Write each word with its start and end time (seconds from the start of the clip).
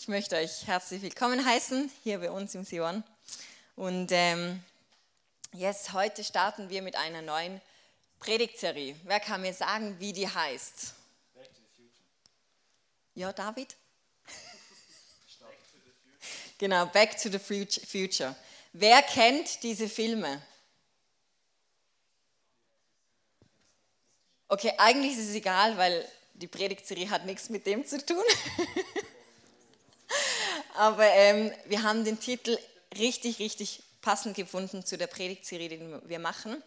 Ich 0.00 0.08
möchte 0.08 0.34
euch 0.36 0.66
herzlich 0.66 1.02
willkommen 1.02 1.44
heißen 1.44 1.90
hier 2.02 2.20
bei 2.20 2.30
uns 2.30 2.54
im 2.54 2.64
Sion. 2.64 3.04
Und 3.76 4.08
ähm, 4.12 4.64
yes, 5.52 5.92
heute 5.92 6.24
starten 6.24 6.70
wir 6.70 6.80
mit 6.80 6.96
einer 6.96 7.20
neuen 7.20 7.60
Predigtserie. 8.18 8.96
Wer 9.04 9.20
kann 9.20 9.42
mir 9.42 9.52
sagen, 9.52 10.00
wie 10.00 10.14
die 10.14 10.26
heißt? 10.26 10.94
Back 11.34 11.48
to 11.48 11.60
the 11.60 11.82
Future. 11.82 12.06
Ja, 13.14 13.30
David? 13.34 13.76
genau, 16.56 16.86
Back 16.86 17.18
to 17.20 17.28
the 17.28 17.38
Future. 17.38 18.34
Wer 18.72 19.02
kennt 19.02 19.62
diese 19.62 19.86
Filme? 19.86 20.40
Okay, 24.48 24.72
eigentlich 24.78 25.12
ist 25.18 25.28
es 25.28 25.34
egal, 25.34 25.76
weil 25.76 26.10
die 26.32 26.48
Predigtserie 26.48 27.10
hat 27.10 27.26
nichts 27.26 27.50
mit 27.50 27.66
dem 27.66 27.86
zu 27.86 28.02
tun. 28.02 28.24
Aber 30.80 31.04
ähm, 31.04 31.52
wir 31.66 31.82
haben 31.82 32.06
den 32.06 32.18
Titel 32.18 32.56
richtig, 32.96 33.38
richtig 33.38 33.82
passend 34.00 34.34
gefunden 34.34 34.82
zu 34.82 34.96
der 34.96 35.08
Predigtserie, 35.08 35.68
die 35.68 36.08
wir 36.08 36.18
machen. 36.18 36.62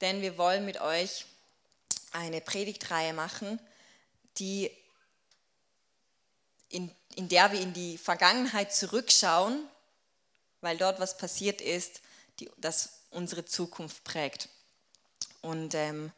Denn 0.00 0.22
wir 0.22 0.36
wollen 0.38 0.64
mit 0.64 0.80
euch 0.80 1.24
eine 2.10 2.40
Predigtreihe 2.40 3.12
machen, 3.12 3.60
die 4.38 4.72
in, 6.68 6.90
in 7.14 7.28
der 7.28 7.52
wir 7.52 7.60
in 7.60 7.72
die 7.72 7.96
Vergangenheit 7.96 8.74
zurückschauen, 8.74 9.64
weil 10.60 10.76
dort 10.76 10.98
was 10.98 11.16
passiert 11.16 11.60
ist, 11.60 12.00
die, 12.40 12.50
das 12.56 13.02
unsere 13.10 13.44
Zukunft 13.44 14.02
prägt. 14.02 14.48
Und 15.42 15.76
ähm, 15.76 16.10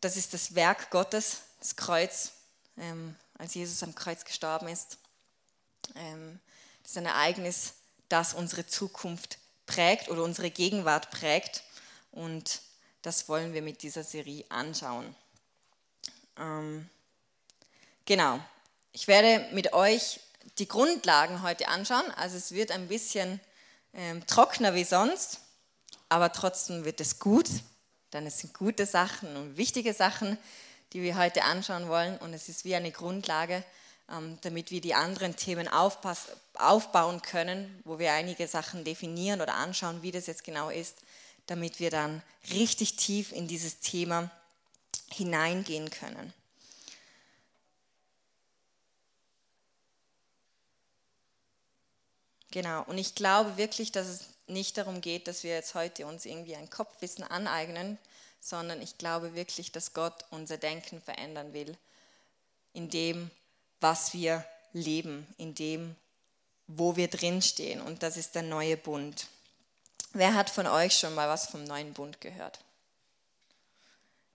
das 0.00 0.16
ist 0.16 0.34
das 0.34 0.56
Werk 0.56 0.90
Gottes, 0.90 1.42
das 1.60 1.76
Kreuz, 1.76 2.32
ähm, 2.78 3.14
als 3.34 3.54
Jesus 3.54 3.80
am 3.84 3.94
Kreuz 3.94 4.24
gestorben 4.24 4.66
ist. 4.66 4.98
Ähm, 5.94 6.40
ist 6.90 6.98
ein 6.98 7.06
Ereignis, 7.06 7.74
das 8.08 8.34
unsere 8.34 8.66
Zukunft 8.66 9.38
prägt 9.66 10.08
oder 10.08 10.22
unsere 10.22 10.50
Gegenwart 10.50 11.10
prägt. 11.10 11.62
Und 12.12 12.60
das 13.02 13.28
wollen 13.28 13.52
wir 13.52 13.62
mit 13.62 13.82
dieser 13.82 14.04
Serie 14.04 14.44
anschauen. 14.48 15.14
Ähm, 16.38 16.88
genau, 18.06 18.40
ich 18.92 19.08
werde 19.08 19.46
mit 19.54 19.72
euch 19.72 20.20
die 20.58 20.68
Grundlagen 20.68 21.42
heute 21.42 21.68
anschauen. 21.68 22.10
Also 22.12 22.36
es 22.36 22.52
wird 22.52 22.70
ein 22.70 22.88
bisschen 22.88 23.40
ähm, 23.92 24.26
trockener 24.26 24.74
wie 24.74 24.84
sonst, 24.84 25.40
aber 26.08 26.32
trotzdem 26.32 26.84
wird 26.84 27.00
es 27.00 27.18
gut 27.18 27.48
denn 28.12 28.26
es 28.26 28.38
sind 28.38 28.54
gute 28.54 28.86
Sachen 28.86 29.36
und 29.36 29.56
wichtige 29.56 29.92
Sachen, 29.92 30.38
die 30.92 31.02
wir 31.02 31.16
heute 31.16 31.44
anschauen 31.44 31.88
wollen. 31.88 32.16
Und 32.18 32.32
es 32.32 32.48
ist 32.48 32.64
wie 32.64 32.74
eine 32.74 32.90
Grundlage, 32.90 33.62
damit 34.40 34.70
wir 34.70 34.80
die 34.80 34.94
anderen 34.94 35.36
Themen 35.36 35.68
aufbauen 35.68 37.22
können, 37.22 37.82
wo 37.84 37.98
wir 37.98 38.12
einige 38.12 38.48
Sachen 38.48 38.84
definieren 38.84 39.40
oder 39.40 39.54
anschauen, 39.54 40.02
wie 40.02 40.12
das 40.12 40.26
jetzt 40.26 40.44
genau 40.44 40.70
ist, 40.70 40.96
damit 41.46 41.78
wir 41.78 41.90
dann 41.90 42.22
richtig 42.50 42.96
tief 42.96 43.32
in 43.32 43.48
dieses 43.48 43.80
Thema 43.80 44.30
hineingehen 45.10 45.90
können. 45.90 46.32
Genau, 52.50 52.82
und 52.84 52.96
ich 52.96 53.14
glaube 53.14 53.58
wirklich, 53.58 53.92
dass 53.92 54.06
es 54.06 54.24
nicht 54.46 54.78
darum 54.78 55.02
geht, 55.02 55.28
dass 55.28 55.42
wir 55.42 55.52
jetzt 55.54 55.74
heute 55.74 56.06
uns 56.06 56.24
irgendwie 56.24 56.56
ein 56.56 56.70
Kopfwissen 56.70 57.24
aneignen, 57.24 57.98
sondern 58.40 58.80
ich 58.80 58.96
glaube 58.96 59.34
wirklich, 59.34 59.70
dass 59.70 59.92
Gott 59.92 60.24
unser 60.30 60.56
Denken 60.56 61.02
verändern 61.02 61.52
will, 61.52 61.76
in 62.72 62.88
dem, 62.88 63.30
was 63.80 64.12
wir 64.14 64.44
leben, 64.72 65.26
in 65.38 65.54
dem, 65.54 65.96
wo 66.66 66.96
wir 66.96 67.08
drinstehen. 67.08 67.80
Und 67.80 68.02
das 68.02 68.16
ist 68.16 68.34
der 68.34 68.42
neue 68.42 68.76
Bund. 68.76 69.26
Wer 70.12 70.34
hat 70.34 70.50
von 70.50 70.66
euch 70.66 70.98
schon 70.98 71.14
mal 71.14 71.28
was 71.28 71.46
vom 71.46 71.64
neuen 71.64 71.92
Bund 71.92 72.20
gehört? 72.20 72.60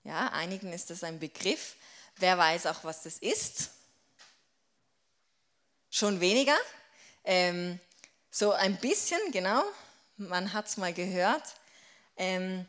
Ja, 0.03 0.29
einigen 0.29 0.73
ist 0.73 0.89
das 0.89 1.03
ein 1.03 1.19
Begriff. 1.19 1.75
Wer 2.17 2.37
weiß 2.37 2.67
auch, 2.67 2.83
was 2.83 3.03
das 3.03 3.17
ist? 3.17 3.69
Schon 5.89 6.19
weniger? 6.19 6.57
Ähm, 7.23 7.79
so 8.29 8.51
ein 8.51 8.77
bisschen, 8.77 9.19
genau 9.31 9.63
man 10.17 10.53
hat 10.53 10.67
es 10.67 10.77
mal 10.77 10.93
gehört. 10.93 11.55
Ähm, 12.17 12.65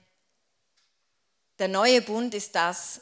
der 1.59 1.69
neue 1.69 2.03
Bund 2.03 2.35
ist 2.35 2.55
das, 2.55 3.01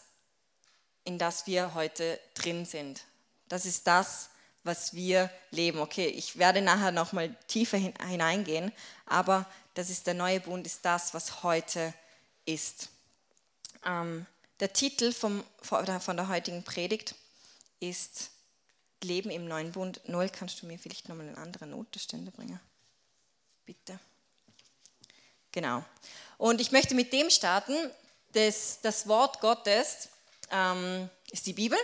in 1.04 1.19
das 1.19 1.46
wir 1.46 1.75
heute 1.75 2.20
drin 2.34 2.64
sind. 2.64 3.04
Das 3.52 3.66
ist 3.66 3.86
das, 3.86 4.30
was 4.64 4.94
wir 4.94 5.28
leben. 5.50 5.80
Okay, 5.80 6.06
ich 6.06 6.38
werde 6.38 6.62
nachher 6.62 6.90
noch 6.90 7.12
mal 7.12 7.36
tiefer 7.48 7.76
hineingehen, 7.76 8.72
aber 9.04 9.44
das 9.74 9.90
ist 9.90 10.06
der 10.06 10.14
neue 10.14 10.40
Bund, 10.40 10.66
ist 10.66 10.86
das, 10.86 11.12
was 11.12 11.42
heute 11.42 11.92
ist. 12.46 12.88
Ähm, 13.84 14.24
der 14.58 14.72
Titel 14.72 15.12
vom, 15.12 15.44
von 15.60 16.16
der 16.16 16.28
heutigen 16.28 16.62
Predigt 16.62 17.14
ist 17.78 18.30
Leben 19.02 19.28
im 19.28 19.46
neuen 19.46 19.70
Bund. 19.70 20.00
Null, 20.08 20.30
kannst 20.30 20.62
du 20.62 20.66
mir 20.66 20.78
vielleicht 20.78 21.10
nochmal 21.10 21.28
eine 21.28 21.36
andere 21.36 21.66
Notestände 21.66 22.30
bringen? 22.30 22.58
Bitte. 23.66 24.00
Genau. 25.50 25.84
Und 26.38 26.62
ich 26.62 26.72
möchte 26.72 26.94
mit 26.94 27.12
dem 27.12 27.28
starten. 27.28 27.76
Das, 28.32 28.78
das 28.80 29.06
Wort 29.08 29.40
Gottes 29.40 30.08
ähm, 30.50 31.10
ist 31.30 31.46
die 31.46 31.52
Bibel. 31.52 31.78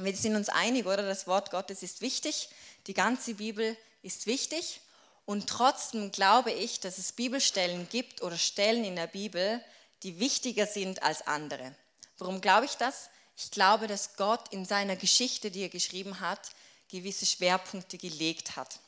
Wir 0.00 0.16
sind 0.16 0.36
uns 0.36 0.48
einig, 0.48 0.86
oder? 0.86 1.02
Das 1.02 1.26
Wort 1.26 1.50
Gottes 1.50 1.82
ist 1.82 2.00
wichtig. 2.00 2.48
Die 2.86 2.94
ganze 2.94 3.34
Bibel 3.34 3.76
ist 4.02 4.26
wichtig. 4.26 4.80
Und 5.26 5.48
trotzdem 5.48 6.12
glaube 6.12 6.52
ich, 6.52 6.80
dass 6.80 6.98
es 6.98 7.12
Bibelstellen 7.12 7.88
gibt 7.88 8.22
oder 8.22 8.38
Stellen 8.38 8.84
in 8.84 8.96
der 8.96 9.08
Bibel, 9.08 9.62
die 10.02 10.20
wichtiger 10.20 10.66
sind 10.66 11.02
als 11.02 11.26
andere. 11.26 11.74
Warum 12.18 12.40
glaube 12.40 12.66
ich 12.66 12.76
das? 12.76 13.10
Ich 13.36 13.50
glaube, 13.50 13.88
dass 13.88 14.16
Gott 14.16 14.52
in 14.52 14.64
seiner 14.64 14.96
Geschichte, 14.96 15.50
die 15.50 15.62
er 15.62 15.68
geschrieben 15.68 16.20
hat, 16.20 16.50
gewisse 16.88 17.26
Schwerpunkte 17.26 17.98
gelegt 17.98 18.56
hat. 18.56 18.78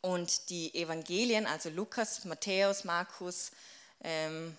Und 0.00 0.50
die 0.50 0.74
Evangelien, 0.74 1.46
also 1.46 1.70
Lukas, 1.70 2.24
Matthäus, 2.24 2.84
Markus 2.84 3.50
ähm, 4.02 4.56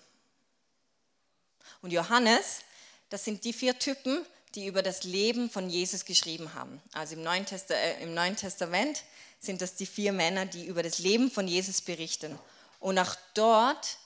und 1.80 1.92
Johannes, 1.92 2.60
das 3.08 3.24
sind 3.24 3.44
die 3.44 3.52
vier 3.52 3.78
Typen, 3.78 4.26
die 4.54 4.66
über 4.66 4.82
das 4.82 5.04
Leben 5.04 5.50
von 5.50 5.68
Jesus 5.68 6.04
geschrieben 6.04 6.54
haben. 6.54 6.80
Also 6.92 7.14
im 7.14 7.22
Neuen, 7.22 7.46
äh, 7.70 8.02
im 8.02 8.14
Neuen 8.14 8.36
Testament 8.36 9.02
sind 9.40 9.60
das 9.62 9.74
die 9.74 9.86
vier 9.86 10.12
Männer, 10.12 10.46
die 10.46 10.66
über 10.66 10.82
das 10.82 10.98
Leben 10.98 11.30
von 11.30 11.46
Jesus 11.46 11.80
berichten. 11.80 12.38
Und 12.80 12.98
auch 12.98 13.14
dort 13.34 13.98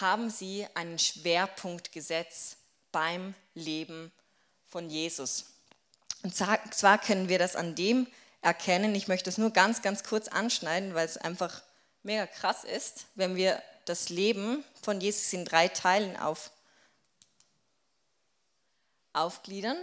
haben 0.00 0.30
sie 0.30 0.66
einen 0.74 0.98
Schwerpunkt 0.98 1.92
gesetzt 1.92 2.56
beim 2.92 3.34
Leben 3.54 4.12
von 4.66 4.90
Jesus. 4.90 5.46
Und 6.22 6.34
zwar 6.34 6.98
können 6.98 7.28
wir 7.28 7.38
das 7.38 7.56
an 7.56 7.74
dem 7.74 8.06
erkennen. 8.42 8.94
Ich 8.94 9.08
möchte 9.08 9.30
es 9.30 9.38
nur 9.38 9.50
ganz, 9.50 9.82
ganz 9.82 10.04
kurz 10.04 10.28
anschneiden, 10.28 10.94
weil 10.94 11.06
es 11.06 11.16
einfach 11.16 11.62
mega 12.02 12.26
krass 12.26 12.64
ist, 12.64 13.06
wenn 13.14 13.36
wir 13.36 13.62
das 13.84 14.08
Leben 14.08 14.64
von 14.82 15.00
Jesus 15.00 15.32
in 15.32 15.44
drei 15.44 15.68
Teilen 15.68 16.16
auf, 16.16 16.50
aufgliedern. 19.20 19.76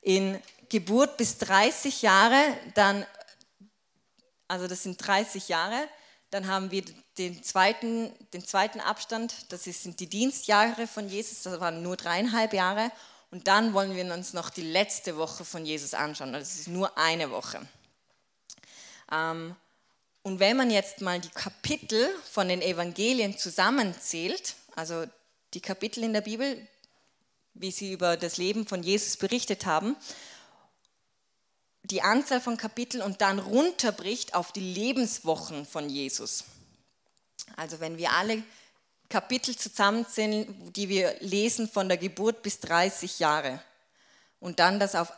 In 0.00 0.40
Geburt 0.68 1.16
bis 1.16 1.38
30 1.38 2.02
Jahre, 2.02 2.56
dann, 2.74 3.04
also 4.48 4.66
das 4.66 4.82
sind 4.82 5.04
30 5.04 5.48
Jahre, 5.48 5.88
dann 6.30 6.46
haben 6.46 6.70
wir 6.70 6.84
den 7.18 7.42
zweiten, 7.42 8.12
den 8.32 8.44
zweiten 8.44 8.80
Abstand, 8.80 9.52
das 9.52 9.64
sind 9.64 10.00
die 10.00 10.08
Dienstjahre 10.08 10.86
von 10.86 11.08
Jesus, 11.08 11.42
das 11.42 11.60
waren 11.60 11.82
nur 11.82 11.96
dreieinhalb 11.96 12.52
Jahre. 12.52 12.90
Und 13.32 13.46
dann 13.46 13.74
wollen 13.74 13.94
wir 13.94 14.12
uns 14.12 14.32
noch 14.32 14.50
die 14.50 14.62
letzte 14.62 15.16
Woche 15.16 15.44
von 15.44 15.64
Jesus 15.64 15.94
anschauen. 15.94 16.32
Das 16.32 16.56
ist 16.56 16.68
nur 16.68 16.96
eine 16.98 17.30
Woche. 17.30 17.60
Ähm, 19.12 19.54
und 20.22 20.40
wenn 20.40 20.56
man 20.56 20.70
jetzt 20.70 21.00
mal 21.00 21.20
die 21.20 21.30
Kapitel 21.30 22.08
von 22.30 22.48
den 22.48 22.60
Evangelien 22.60 23.38
zusammenzählt, 23.38 24.54
also 24.74 25.04
die 25.54 25.60
Kapitel 25.60 26.04
in 26.04 26.12
der 26.12 26.20
Bibel, 26.20 26.66
wie 27.54 27.70
sie 27.70 27.92
über 27.92 28.16
das 28.16 28.36
Leben 28.36 28.66
von 28.66 28.82
Jesus 28.82 29.16
berichtet 29.16 29.66
haben, 29.66 29.96
die 31.82 32.02
Anzahl 32.02 32.40
von 32.40 32.56
Kapiteln 32.56 33.02
und 33.02 33.20
dann 33.20 33.38
runterbricht 33.38 34.34
auf 34.34 34.52
die 34.52 34.60
Lebenswochen 34.60 35.66
von 35.66 35.88
Jesus. 35.88 36.44
Also 37.56 37.80
wenn 37.80 37.98
wir 37.98 38.12
alle 38.12 38.42
Kapitel 39.08 39.56
zusammenzählen, 39.56 40.72
die 40.72 40.88
wir 40.88 41.16
lesen 41.20 41.68
von 41.68 41.88
der 41.88 41.98
Geburt 41.98 42.42
bis 42.42 42.60
30 42.60 43.18
Jahre. 43.18 43.60
Und 44.38 44.60
dann 44.60 44.78
das 44.78 44.94
auf 44.94 45.12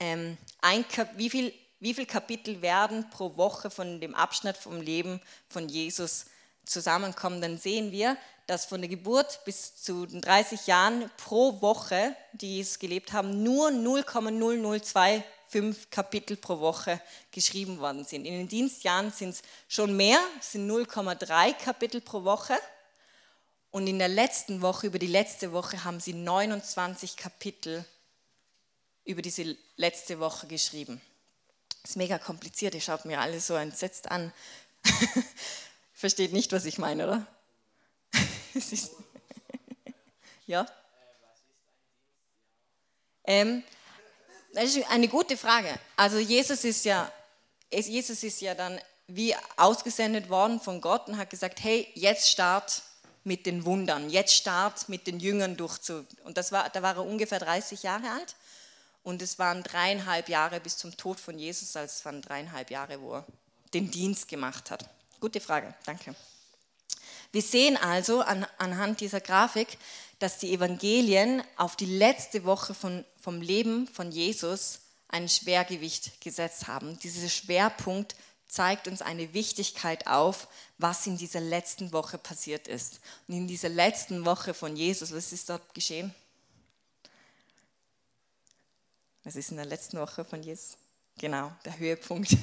ähm, 0.00 0.36
ein 0.60 0.86
Kap 0.88 1.16
wie 1.16 1.30
viel, 1.30 1.54
wie 1.78 1.94
viel 1.94 2.06
Kapitel 2.06 2.60
werden 2.60 3.08
pro 3.10 3.36
Woche 3.36 3.70
von 3.70 4.00
dem 4.00 4.14
Abschnitt 4.14 4.56
vom 4.56 4.80
Leben 4.80 5.20
von 5.48 5.68
Jesus 5.68 6.26
zusammenkommen, 6.64 7.40
dann 7.40 7.56
sehen 7.56 7.92
wir, 7.92 8.16
dass 8.48 8.64
von 8.64 8.80
der 8.80 8.88
Geburt 8.88 9.44
bis 9.44 9.76
zu 9.76 10.06
den 10.06 10.22
30 10.22 10.66
Jahren 10.66 11.10
pro 11.18 11.60
Woche, 11.60 12.16
die 12.32 12.56
Jesus 12.56 12.78
gelebt 12.78 13.12
haben, 13.12 13.42
nur 13.42 13.70
0,002 13.70 15.22
fünf 15.48 15.90
Kapitel 15.90 16.36
pro 16.38 16.58
Woche 16.58 16.98
geschrieben 17.30 17.78
worden 17.78 18.06
sind. 18.06 18.24
In 18.24 18.32
den 18.32 18.48
Dienstjahren 18.48 19.12
sind 19.12 19.30
es 19.30 19.42
schon 19.68 19.94
mehr, 19.96 20.18
es 20.40 20.52
sind 20.52 20.68
0,3 20.68 21.52
Kapitel 21.62 22.00
pro 22.00 22.24
Woche. 22.24 22.56
Und 23.70 23.86
in 23.86 23.98
der 23.98 24.08
letzten 24.08 24.62
Woche, 24.62 24.86
über 24.86 24.98
die 24.98 25.06
letzte 25.06 25.52
Woche, 25.52 25.84
haben 25.84 26.00
sie 26.00 26.14
29 26.14 27.18
Kapitel 27.18 27.84
über 29.04 29.20
diese 29.20 29.58
letzte 29.76 30.20
Woche 30.20 30.46
geschrieben. 30.46 31.02
Das 31.82 31.90
ist 31.90 31.96
mega 31.96 32.18
kompliziert, 32.18 32.74
ihr 32.74 32.80
schaut 32.80 33.04
mir 33.04 33.20
alle 33.20 33.40
so 33.40 33.54
entsetzt 33.56 34.10
an. 34.10 34.32
Versteht 35.92 36.32
nicht, 36.32 36.52
was 36.52 36.64
ich 36.64 36.78
meine, 36.78 37.04
oder? 37.04 37.26
ja? 40.46 40.66
Ähm, 43.24 43.62
das 44.54 44.76
ist 44.76 44.90
eine 44.90 45.08
gute 45.08 45.36
Frage. 45.36 45.78
Also 45.96 46.18
Jesus 46.18 46.64
ist 46.64 46.84
ja, 46.84 47.10
Jesus 47.70 48.22
ist 48.22 48.40
ja 48.40 48.54
dann 48.54 48.80
wie 49.06 49.34
ausgesendet 49.56 50.28
worden 50.28 50.60
von 50.60 50.80
Gott 50.80 51.08
und 51.08 51.16
hat 51.16 51.30
gesagt, 51.30 51.62
hey, 51.62 51.88
jetzt 51.94 52.28
start 52.28 52.82
mit 53.24 53.46
den 53.46 53.64
Wundern, 53.64 54.10
jetzt 54.10 54.34
start 54.34 54.88
mit 54.88 55.06
den 55.06 55.20
Jüngern 55.20 55.56
durchzu. 55.56 56.06
Und 56.24 56.36
das 56.36 56.52
war, 56.52 56.68
da 56.70 56.82
war 56.82 56.96
er 56.96 57.04
ungefähr 57.04 57.38
30 57.38 57.82
Jahre 57.82 58.10
alt 58.10 58.36
und 59.02 59.22
es 59.22 59.38
waren 59.38 59.62
dreieinhalb 59.62 60.28
Jahre 60.28 60.60
bis 60.60 60.76
zum 60.76 60.96
Tod 60.96 61.20
von 61.20 61.38
Jesus, 61.38 61.76
also 61.76 61.90
es 61.90 62.04
waren 62.04 62.22
dreieinhalb 62.22 62.70
Jahre, 62.70 63.00
wo 63.00 63.14
er 63.14 63.26
den 63.74 63.90
Dienst 63.90 64.28
gemacht 64.28 64.70
hat. 64.70 64.88
Gute 65.20 65.40
Frage, 65.40 65.74
danke. 65.84 66.14
Wir 67.32 67.42
sehen 67.42 67.76
also 67.76 68.20
an, 68.20 68.46
anhand 68.56 69.00
dieser 69.00 69.20
Grafik, 69.20 69.78
dass 70.18 70.38
die 70.38 70.52
Evangelien 70.52 71.42
auf 71.56 71.76
die 71.76 71.86
letzte 71.86 72.44
Woche 72.44 72.74
von, 72.74 73.04
vom 73.20 73.40
Leben 73.40 73.86
von 73.88 74.10
Jesus 74.10 74.80
ein 75.08 75.28
Schwergewicht 75.28 76.20
gesetzt 76.20 76.66
haben. 76.66 76.98
Dieser 76.98 77.28
Schwerpunkt 77.28 78.16
zeigt 78.46 78.88
uns 78.88 79.02
eine 79.02 79.34
Wichtigkeit 79.34 80.06
auf, 80.06 80.48
was 80.78 81.06
in 81.06 81.16
dieser 81.16 81.40
letzten 81.40 81.92
Woche 81.92 82.18
passiert 82.18 82.66
ist. 82.66 83.00
Und 83.26 83.34
in 83.34 83.46
dieser 83.46 83.68
letzten 83.68 84.24
Woche 84.24 84.54
von 84.54 84.74
Jesus, 84.74 85.12
was 85.12 85.32
ist 85.32 85.50
dort 85.50 85.74
geschehen? 85.74 86.14
Was 89.24 89.36
ist 89.36 89.50
in 89.50 89.58
der 89.58 89.66
letzten 89.66 89.98
Woche 89.98 90.24
von 90.24 90.42
Jesus? 90.42 90.78
Genau, 91.18 91.52
der 91.64 91.78
Höhepunkt. 91.78 92.32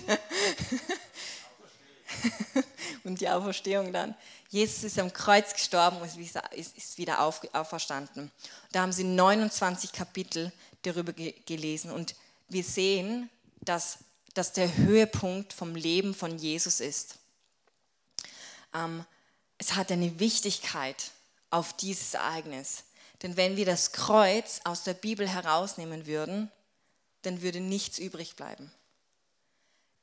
und 3.05 3.21
die 3.21 3.29
Auferstehung 3.29 3.93
dann. 3.93 4.15
Jesus 4.49 4.83
ist 4.83 4.99
am 4.99 5.13
Kreuz 5.13 5.53
gestorben 5.53 5.97
und 5.97 6.09
ist 6.55 6.97
wieder 6.97 7.21
auferstanden. 7.21 8.31
Da 8.71 8.81
haben 8.81 8.91
sie 8.91 9.03
29 9.03 9.91
Kapitel 9.91 10.51
darüber 10.81 11.13
gelesen 11.13 11.91
und 11.91 12.15
wir 12.49 12.63
sehen, 12.63 13.29
dass 13.61 13.99
das 14.33 14.53
der 14.53 14.75
Höhepunkt 14.75 15.53
vom 15.53 15.75
Leben 15.75 16.13
von 16.13 16.37
Jesus 16.37 16.79
ist. 16.79 17.15
Ähm, 18.73 19.05
es 19.57 19.75
hat 19.75 19.91
eine 19.91 20.19
Wichtigkeit 20.19 21.11
auf 21.49 21.73
dieses 21.73 22.13
Ereignis. 22.13 22.83
Denn 23.23 23.37
wenn 23.37 23.55
wir 23.55 23.65
das 23.65 23.93
Kreuz 23.93 24.59
aus 24.65 24.83
der 24.83 24.93
Bibel 24.93 25.27
herausnehmen 25.27 26.05
würden, 26.05 26.51
dann 27.21 27.41
würde 27.41 27.61
nichts 27.61 27.97
übrig 27.97 28.35
bleiben. 28.35 28.71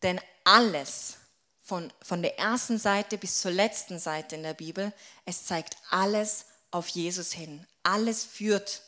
Denn 0.02 0.20
alles, 0.44 1.19
von, 1.62 1.92
von 2.02 2.22
der 2.22 2.38
ersten 2.38 2.78
Seite 2.78 3.16
bis 3.16 3.40
zur 3.40 3.52
letzten 3.52 3.98
Seite 3.98 4.34
in 4.34 4.42
der 4.42 4.54
Bibel, 4.54 4.92
es 5.24 5.46
zeigt 5.46 5.76
alles 5.90 6.46
auf 6.72 6.88
Jesus 6.88 7.32
hin. 7.32 7.66
Alles 7.84 8.24
führt 8.24 8.82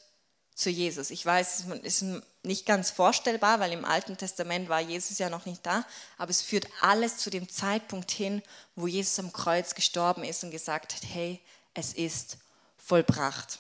zu 0.54 0.70
Jesus. 0.70 1.10
Ich 1.10 1.24
weiß, 1.24 1.64
es 1.82 2.02
ist 2.02 2.22
nicht 2.42 2.66
ganz 2.66 2.90
vorstellbar, 2.90 3.60
weil 3.60 3.72
im 3.72 3.84
Alten 3.84 4.16
Testament 4.16 4.68
war 4.68 4.80
Jesus 4.80 5.18
ja 5.18 5.30
noch 5.30 5.46
nicht 5.46 5.64
da, 5.64 5.84
aber 6.18 6.30
es 6.30 6.42
führt 6.42 6.66
alles 6.80 7.16
zu 7.16 7.30
dem 7.30 7.48
Zeitpunkt 7.48 8.10
hin, 8.10 8.42
wo 8.76 8.86
Jesus 8.86 9.18
am 9.18 9.32
Kreuz 9.32 9.74
gestorben 9.74 10.24
ist 10.24 10.44
und 10.44 10.50
gesagt 10.50 10.94
hat, 10.94 11.02
hey, 11.08 11.40
es 11.74 11.92
ist 11.92 12.38
vollbracht. 12.76 13.58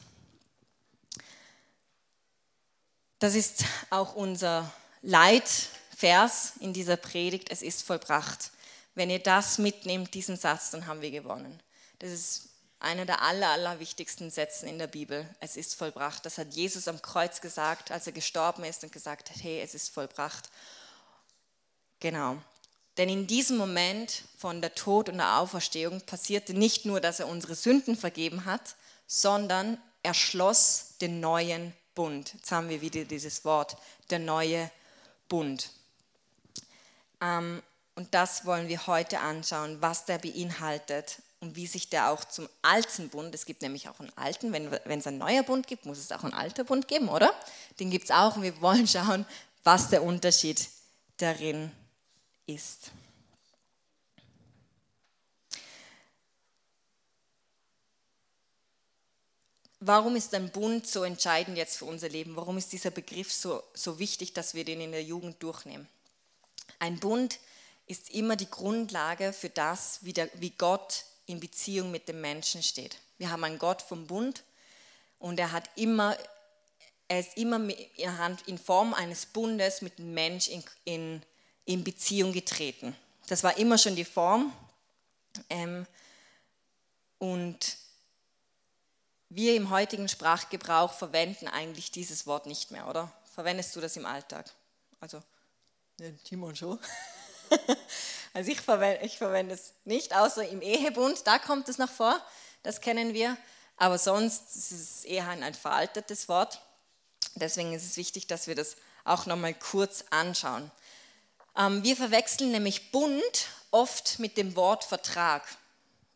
Das 3.18 3.34
ist 3.34 3.64
auch 3.90 4.14
unser 4.14 4.70
Leitvers 5.02 6.52
in 6.60 6.72
dieser 6.72 6.96
Predigt, 6.96 7.50
es 7.50 7.62
ist 7.62 7.82
vollbracht. 7.82 8.50
Wenn 8.94 9.10
ihr 9.10 9.18
das 9.18 9.58
mitnehmt, 9.58 10.14
diesen 10.14 10.36
Satz, 10.36 10.70
dann 10.70 10.86
haben 10.86 11.02
wir 11.02 11.10
gewonnen. 11.10 11.60
Das 11.98 12.10
ist 12.10 12.48
einer 12.78 13.06
der 13.06 13.22
aller, 13.22 13.48
aller 13.48 13.80
wichtigsten 13.80 14.30
Sätze 14.30 14.66
in 14.66 14.78
der 14.78 14.86
Bibel. 14.86 15.28
Es 15.40 15.56
ist 15.56 15.74
vollbracht. 15.74 16.24
Das 16.26 16.38
hat 16.38 16.54
Jesus 16.54 16.86
am 16.86 17.00
Kreuz 17.02 17.40
gesagt, 17.40 17.90
als 17.90 18.06
er 18.06 18.12
gestorben 18.12 18.64
ist 18.64 18.84
und 18.84 18.92
gesagt 18.92 19.30
hat, 19.30 19.42
hey, 19.42 19.60
es 19.60 19.74
ist 19.74 19.92
vollbracht. 19.92 20.50
Genau. 22.00 22.36
Denn 22.96 23.08
in 23.08 23.26
diesem 23.26 23.56
Moment 23.56 24.22
von 24.38 24.60
der 24.60 24.74
Tod 24.74 25.08
und 25.08 25.16
der 25.16 25.38
Auferstehung 25.38 26.00
passierte 26.02 26.54
nicht 26.54 26.84
nur, 26.84 27.00
dass 27.00 27.20
er 27.20 27.28
unsere 27.28 27.54
Sünden 27.54 27.96
vergeben 27.96 28.44
hat, 28.44 28.76
sondern 29.06 29.78
er 30.02 30.14
schloss 30.14 30.96
den 31.00 31.20
neuen 31.20 31.72
Bund. 31.94 32.34
Jetzt 32.34 32.52
haben 32.52 32.68
wir 32.68 32.80
wieder 32.80 33.04
dieses 33.04 33.44
Wort, 33.44 33.76
der 34.10 34.18
neue 34.18 34.70
Bund. 35.28 35.70
Ähm, 37.20 37.62
und 37.96 38.12
das 38.14 38.44
wollen 38.44 38.68
wir 38.68 38.86
heute 38.86 39.20
anschauen, 39.20 39.80
was 39.80 40.04
der 40.04 40.18
beinhaltet 40.18 41.22
und 41.40 41.54
wie 41.54 41.66
sich 41.66 41.90
der 41.90 42.10
auch 42.10 42.24
zum 42.24 42.48
alten 42.62 43.08
Bund, 43.08 43.34
es 43.34 43.46
gibt 43.46 43.62
nämlich 43.62 43.88
auch 43.88 44.00
einen 44.00 44.12
alten, 44.16 44.52
wenn, 44.52 44.70
wenn 44.84 44.98
es 44.98 45.06
ein 45.06 45.18
neuer 45.18 45.44
Bund 45.44 45.66
gibt, 45.66 45.86
muss 45.86 45.98
es 45.98 46.10
auch 46.10 46.24
einen 46.24 46.34
alten 46.34 46.66
Bund 46.66 46.88
geben, 46.88 47.08
oder? 47.08 47.32
Den 47.78 47.90
gibt 47.90 48.06
es 48.06 48.10
auch 48.10 48.36
und 48.36 48.42
wir 48.42 48.60
wollen 48.60 48.88
schauen, 48.88 49.24
was 49.62 49.90
der 49.90 50.02
Unterschied 50.02 50.68
darin 51.18 51.70
ist. 52.46 52.90
Warum 59.78 60.16
ist 60.16 60.34
ein 60.34 60.50
Bund 60.50 60.86
so 60.86 61.04
entscheidend 61.04 61.58
jetzt 61.58 61.76
für 61.76 61.84
unser 61.84 62.08
Leben? 62.08 62.36
Warum 62.36 62.56
ist 62.56 62.72
dieser 62.72 62.90
Begriff 62.90 63.30
so, 63.30 63.62
so 63.74 63.98
wichtig, 63.98 64.32
dass 64.32 64.54
wir 64.54 64.64
den 64.64 64.80
in 64.80 64.92
der 64.92 65.04
Jugend 65.04 65.40
durchnehmen? 65.42 65.86
Ein 66.78 66.98
Bund 66.98 67.34
ist 67.34 67.40
immer 68.10 68.36
die 68.36 68.50
Grundlage 68.50 69.32
für 69.32 69.50
das, 69.50 69.98
wie, 70.02 70.12
der, 70.12 70.28
wie 70.34 70.50
Gott 70.50 71.04
in 71.26 71.40
Beziehung 71.40 71.90
mit 71.90 72.08
dem 72.08 72.20
Menschen 72.20 72.62
steht. 72.62 72.98
Wir 73.18 73.30
haben 73.30 73.44
einen 73.44 73.58
Gott 73.58 73.82
vom 73.82 74.06
Bund 74.06 74.42
und 75.18 75.38
er 75.38 75.52
hat 75.52 75.70
immer, 75.76 76.16
er 77.08 77.20
ist 77.20 77.36
immer 77.36 77.60
in 78.46 78.58
Form 78.58 78.94
eines 78.94 79.26
Bundes 79.26 79.82
mit 79.82 79.98
dem 79.98 80.14
Mensch 80.14 80.48
in, 80.48 80.64
in, 80.84 81.22
in 81.64 81.84
Beziehung 81.84 82.32
getreten. 82.32 82.96
Das 83.26 83.42
war 83.42 83.56
immer 83.56 83.78
schon 83.78 83.96
die 83.96 84.04
Form. 84.04 84.52
Ähm, 85.48 85.86
und 87.18 87.76
wir 89.30 89.56
im 89.56 89.70
heutigen 89.70 90.08
Sprachgebrauch 90.08 90.92
verwenden 90.92 91.48
eigentlich 91.48 91.90
dieses 91.90 92.26
Wort 92.26 92.46
nicht 92.46 92.70
mehr, 92.70 92.86
oder? 92.86 93.10
Verwendest 93.34 93.74
du 93.74 93.80
das 93.80 93.96
im 93.96 94.06
Alltag? 94.06 94.52
Also, 95.00 95.22
ja, 95.98 96.10
Timon 96.24 96.54
schon. 96.54 96.78
also 98.34 98.50
ich 98.50 98.60
verwende, 98.60 99.04
ich 99.04 99.18
verwende 99.18 99.54
es 99.54 99.72
nicht, 99.84 100.14
außer 100.14 100.48
im 100.48 100.62
Ehebund, 100.62 101.26
da 101.26 101.38
kommt 101.38 101.68
es 101.68 101.78
noch 101.78 101.90
vor, 101.90 102.20
das 102.62 102.80
kennen 102.80 103.14
wir. 103.14 103.36
Aber 103.76 103.98
sonst 103.98 104.54
ist 104.54 104.70
es 104.70 105.04
eher 105.04 105.26
ein, 105.28 105.54
veraltetes 105.54 106.28
Wort. 106.28 106.60
Deswegen 107.34 107.72
ist 107.72 107.84
es 107.84 107.96
wichtig, 107.96 108.28
dass 108.28 108.46
wir 108.46 108.54
das 108.54 108.76
auch 109.04 109.26
nochmal 109.26 109.54
kurz 109.54 110.04
anschauen. 110.10 110.70
Ähm, 111.56 111.82
wir 111.82 111.96
verwechseln 111.96 112.52
nämlich 112.52 112.92
Bund 112.92 113.48
oft 113.72 114.20
mit 114.20 114.36
dem 114.36 114.54
Wort 114.54 114.84
Vertrag. 114.84 115.42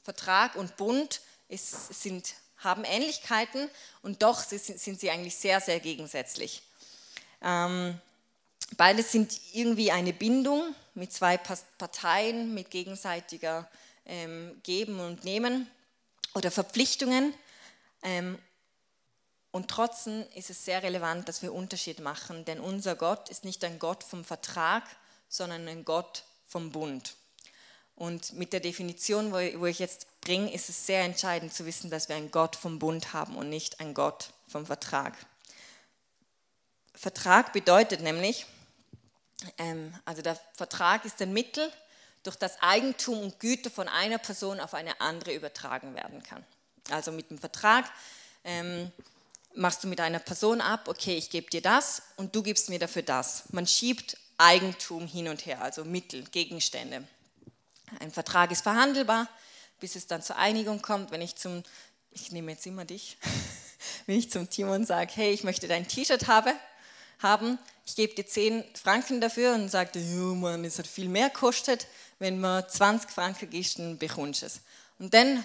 Vertrag 0.05 0.55
und 0.55 0.77
Bund 0.77 1.21
ist, 1.49 2.01
sind, 2.01 2.35
haben 2.59 2.85
Ähnlichkeiten 2.85 3.69
und 4.03 4.23
doch 4.23 4.41
sind 4.41 5.01
sie 5.01 5.11
eigentlich 5.11 5.37
sehr, 5.37 5.61
sehr 5.61 5.81
gegensätzlich. 5.81 6.63
Ähm, 7.43 8.01
Beides 8.77 9.13
sind 9.13 9.41
irgendwie 9.53 9.91
eine 9.91 10.13
Bindung 10.13 10.75
mit 10.99 11.13
zwei 11.13 11.37
Parteien, 11.37 12.55
mit 12.55 12.71
gegenseitiger 12.71 13.69
ähm, 14.05 14.61
Geben 14.63 15.01
und 15.01 15.25
Nehmen 15.25 15.71
oder 16.35 16.51
Verpflichtungen. 16.51 17.33
Ähm, 18.03 18.39
und 19.51 19.69
trotzdem 19.69 20.27
ist 20.35 20.51
es 20.51 20.65
sehr 20.65 20.83
relevant, 20.83 21.29
dass 21.29 21.43
wir 21.43 21.55
Unterschied 21.55 22.01
machen, 22.01 22.45
denn 22.45 22.61
unser 22.61 22.97
Gott 22.97 23.29
ist 23.29 23.45
nicht 23.45 23.65
ein 23.65 23.79
Gott 23.79 24.05
vom 24.05 24.25
Vertrag, 24.25 24.85
sondern 25.29 25.67
ein 25.69 25.85
Gott 25.85 26.25
vom 26.47 26.71
Bund. 26.71 27.15
Und 27.95 28.35
mit 28.35 28.53
der 28.53 28.61
Definition, 28.61 29.33
wo 29.33 29.67
ich 29.67 29.79
jetzt 29.79 30.21
bringe, 30.21 30.53
ist 30.53 30.69
es 30.69 30.87
sehr 30.87 31.03
entscheidend 31.03 31.53
zu 31.53 31.67
wissen, 31.67 31.91
dass 31.91 32.09
wir 32.09 32.17
einen 32.17 32.31
Gott 32.31 32.55
vom 32.55 32.79
Bund 32.79 33.13
haben 33.13 33.37
und 33.37 33.49
nicht 33.49 33.81
einen 33.81 33.95
Gott 33.95 34.31
vom 34.47 34.67
Vertrag. 34.67 35.15
Vertrag 36.95 37.53
bedeutet 37.53 38.01
nämlich, 38.01 38.47
also 40.05 40.23
der 40.23 40.39
Vertrag 40.55 41.05
ist 41.05 41.21
ein 41.23 41.33
Mittel, 41.33 41.71
durch 42.23 42.37
das 42.37 42.61
Eigentum 42.61 43.21
und 43.21 43.41
Güter 43.41 43.71
von 43.71 43.89
einer 43.89 44.19
Person 44.19 44.61
auf 44.61 44.75
eine 44.75 45.01
andere 45.01 45.33
übertragen 45.33 45.95
werden 45.95 46.23
kann. 46.23 46.45
Also 46.91 47.13
mit 47.13 47.31
dem 47.31 47.39
Vertrag 47.39 47.85
ähm, 48.45 48.91
machst 49.55 49.85
du 49.85 49.89
mit 49.89 50.01
einer 50.01 50.19
Person 50.19 50.61
ab, 50.61 50.89
okay, 50.89 51.17
ich 51.17 51.31
gebe 51.31 51.49
dir 51.51 51.63
das 51.63 52.03
und 52.17 52.35
du 52.35 52.43
gibst 52.43 52.69
mir 52.69 52.79
dafür 52.79 53.03
das. 53.03 53.45
Man 53.53 53.67
schiebt 53.67 54.17
Eigentum 54.37 55.07
hin 55.07 55.29
und 55.29 55.47
her, 55.47 55.63
also 55.63 55.85
Mittel, 55.85 56.25
Gegenstände. 56.25 57.07
Ein 58.01 58.11
Vertrag 58.11 58.51
ist 58.51 58.63
verhandelbar, 58.63 59.29
bis 59.81 59.97
es 59.97 60.07
dann 60.07 60.23
zur 60.23 60.37
Einigung 60.37 60.83
kommt. 60.83 61.11
Wenn 61.11 61.23
ich 61.23 61.37
zum, 61.37 61.63
ich 62.11 62.31
nehme 62.33 62.53
jetzt 62.53 62.67
immer 62.67 62.85
dich, 62.85 63.17
wenn 64.07 64.19
ich 64.19 64.31
zum 64.31 64.49
Timon 64.51 64.85
sage, 64.85 65.11
hey, 65.15 65.33
ich 65.33 65.45
möchte 65.45 65.69
dein 65.69 65.89
T-Shirt 65.89 66.27
habe, 66.27 66.53
haben, 67.21 67.59
ich 67.85 67.97
gebe 67.97 68.15
dir 68.15 68.27
10 68.27 68.65
Franken 68.75 69.21
dafür 69.21 69.55
und 69.55 69.71
sagte, 69.71 69.99
ja 69.99 70.35
Mann, 70.35 70.65
es 70.65 70.79
hat 70.79 70.87
viel 70.87 71.09
mehr 71.09 71.31
kostet, 71.31 71.87
wenn 72.19 72.41
man 72.41 72.69
20 72.69 73.11
Franken 73.11 73.51
gibst, 73.51 73.79
dann 73.79 73.99
bekommst 73.99 74.43
du 74.43 74.47
es. 74.47 74.61
Und 74.99 75.15
dann 75.15 75.45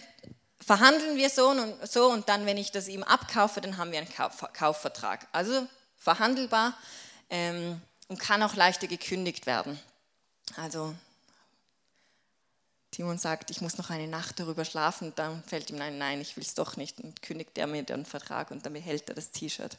verhandeln 0.60 1.18
wir 1.18 1.30
so 1.30 1.50
und 1.50 1.88
so 1.88 2.12
und 2.12 2.30
dann, 2.30 2.46
wenn 2.46 2.58
ich 2.58 2.72
das 2.72 2.88
ihm 2.88 3.03
abkaufe, 3.03 3.62
dann 3.62 3.77
haben 3.77 3.92
wir 3.92 4.00
einen 4.00 4.13
Kauf, 4.13 4.44
Kaufvertrag. 4.53 5.27
Also 5.32 5.68
verhandelbar 5.98 6.77
ähm, 7.30 7.82
und 8.08 8.20
kann 8.20 8.44
auch 8.44 8.56
leichter 8.56 8.88
gekündigt 8.88 9.46
werden. 9.46 9.80
Also 10.58 10.94
Timon 12.93 13.17
sagt, 13.17 13.50
ich 13.50 13.59
muss 13.59 13.79
noch 13.79 13.89
eine 13.89 14.07
Nacht 14.07 14.39
darüber 14.39 14.65
schlafen, 14.65 15.13
dann 15.15 15.43
fällt 15.43 15.71
ihm 15.71 15.81
ein, 15.81 15.97
nein, 15.97 16.21
ich 16.21 16.38
will 16.38 16.43
es 16.43 16.53
doch 16.53 16.77
nicht 16.77 17.00
und 17.00 17.23
kündigt 17.23 17.57
er 17.57 17.65
mir 17.65 17.81
den 17.81 18.05
Vertrag 18.05 18.51
und 18.51 18.65
dann 18.65 18.73
behält 18.73 19.09
er 19.09 19.15
das 19.15 19.31
T-Shirt. 19.31 19.77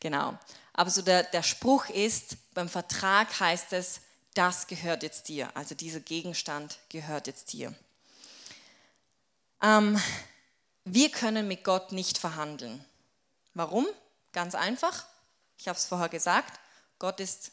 Genau. 0.00 0.38
Aber 0.72 0.88
so 0.88 1.02
der, 1.02 1.24
der 1.24 1.42
Spruch 1.42 1.90
ist, 1.90 2.36
beim 2.54 2.70
Vertrag 2.70 3.38
heißt 3.38 3.74
es, 3.74 4.00
das 4.32 4.66
gehört 4.66 5.02
jetzt 5.02 5.28
dir, 5.28 5.54
also 5.54 5.74
dieser 5.74 6.00
Gegenstand 6.00 6.78
gehört 6.88 7.26
jetzt 7.26 7.52
dir. 7.52 7.74
Ähm, 9.62 10.00
wir 10.84 11.10
können 11.10 11.48
mit 11.48 11.62
Gott 11.62 11.92
nicht 11.92 12.16
verhandeln. 12.16 12.82
Warum? 13.52 13.86
Ganz 14.32 14.54
einfach. 14.54 15.04
Ich 15.58 15.68
habe 15.68 15.76
es 15.76 15.84
vorher 15.84 16.08
gesagt. 16.08 16.58
Gott 16.98 17.20
ist 17.20 17.52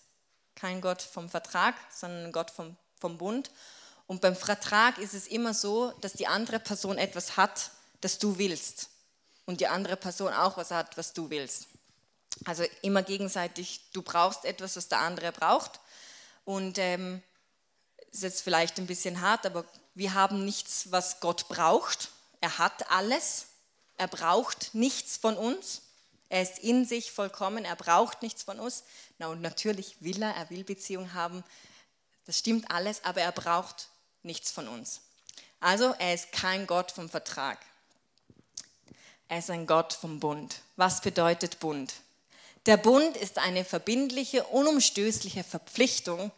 kein 0.56 0.80
Gott 0.80 1.02
vom 1.02 1.30
Vertrag, 1.30 1.76
sondern 1.92 2.26
ein 2.26 2.32
Gott 2.32 2.52
vom, 2.52 2.78
vom 3.00 3.18
Bund. 3.18 3.52
Und 4.08 4.22
beim 4.22 4.36
Vertrag 4.36 4.98
ist 4.98 5.14
es 5.14 5.28
immer 5.28 5.54
so, 5.54 5.92
dass 6.02 6.14
die 6.14 6.28
andere 6.28 6.60
Person 6.60 6.98
etwas 6.98 7.38
hat, 7.38 7.72
das 8.02 8.20
du 8.20 8.38
willst. 8.38 8.90
Und 9.46 9.62
die 9.62 9.68
andere 9.68 9.98
Person 9.98 10.34
auch 10.34 10.58
was 10.58 10.72
hat, 10.72 10.98
was 10.98 11.14
du 11.14 11.30
willst. 11.30 11.68
Also 12.46 12.64
immer 12.82 13.04
gegenseitig, 13.04 13.82
du 13.94 14.02
brauchst 14.02 14.46
etwas, 14.46 14.76
was 14.76 14.88
der 14.88 15.00
andere 15.00 15.32
braucht. 15.32 15.80
Und 16.46 16.78
ähm, 16.78 17.22
ist 18.12 18.24
jetzt 18.24 18.42
vielleicht 18.42 18.78
ein 18.78 18.88
bisschen 18.88 19.22
hart, 19.22 19.46
aber 19.46 19.66
wir 19.96 20.14
haben 20.14 20.46
nichts, 20.46 20.92
was 20.92 21.20
Gott 21.20 21.48
braucht. 21.48 22.10
Er 22.42 22.58
hat 22.58 22.92
alles. 22.92 23.48
Er 23.98 24.08
braucht 24.08 24.74
nichts 24.74 25.18
von 25.18 25.38
uns. 25.38 25.82
Er 26.30 26.42
ist 26.42 26.60
in 26.60 26.86
sich 26.86 27.12
vollkommen. 27.12 27.64
Er 27.64 27.76
braucht 27.76 28.22
nichts 28.22 28.44
von 28.44 28.60
uns. 28.60 28.84
Na, 29.18 29.28
und 29.28 29.42
natürlich 29.42 29.98
will 30.00 30.22
er, 30.22 30.36
er 30.36 30.50
will 30.50 30.64
Beziehung 30.64 31.14
haben. 31.14 31.44
Das 32.26 32.40
stimmt 32.40 32.72
alles, 32.72 33.04
aber 33.04 33.22
er 33.22 33.32
braucht 33.32 33.90
nichts 34.24 34.52
von 34.52 34.68
uns. 34.68 35.02
Also 35.60 35.96
er 36.00 36.14
ist 36.14 36.32
kein 36.32 36.68
Gott 36.68 36.92
vom 36.92 37.10
Vertrag. 37.10 37.58
Er 39.30 39.40
ist 39.40 39.50
ein 39.50 39.66
Gott 39.66 39.94
vom 39.94 40.20
Bund. 40.20 40.62
Was 40.76 41.02
bedeutet 41.02 41.60
Bund? 41.60 41.94
Der 42.66 42.78
Bund 42.78 43.18
ist 43.18 43.40
eine 43.40 43.66
verbindliche, 43.66 44.44
unumstößliche 44.46 45.44
Verpflichtung 45.44 46.32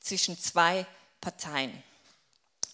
zwischen 0.00 0.38
zwei 0.38 0.86
Parteien. 1.20 1.82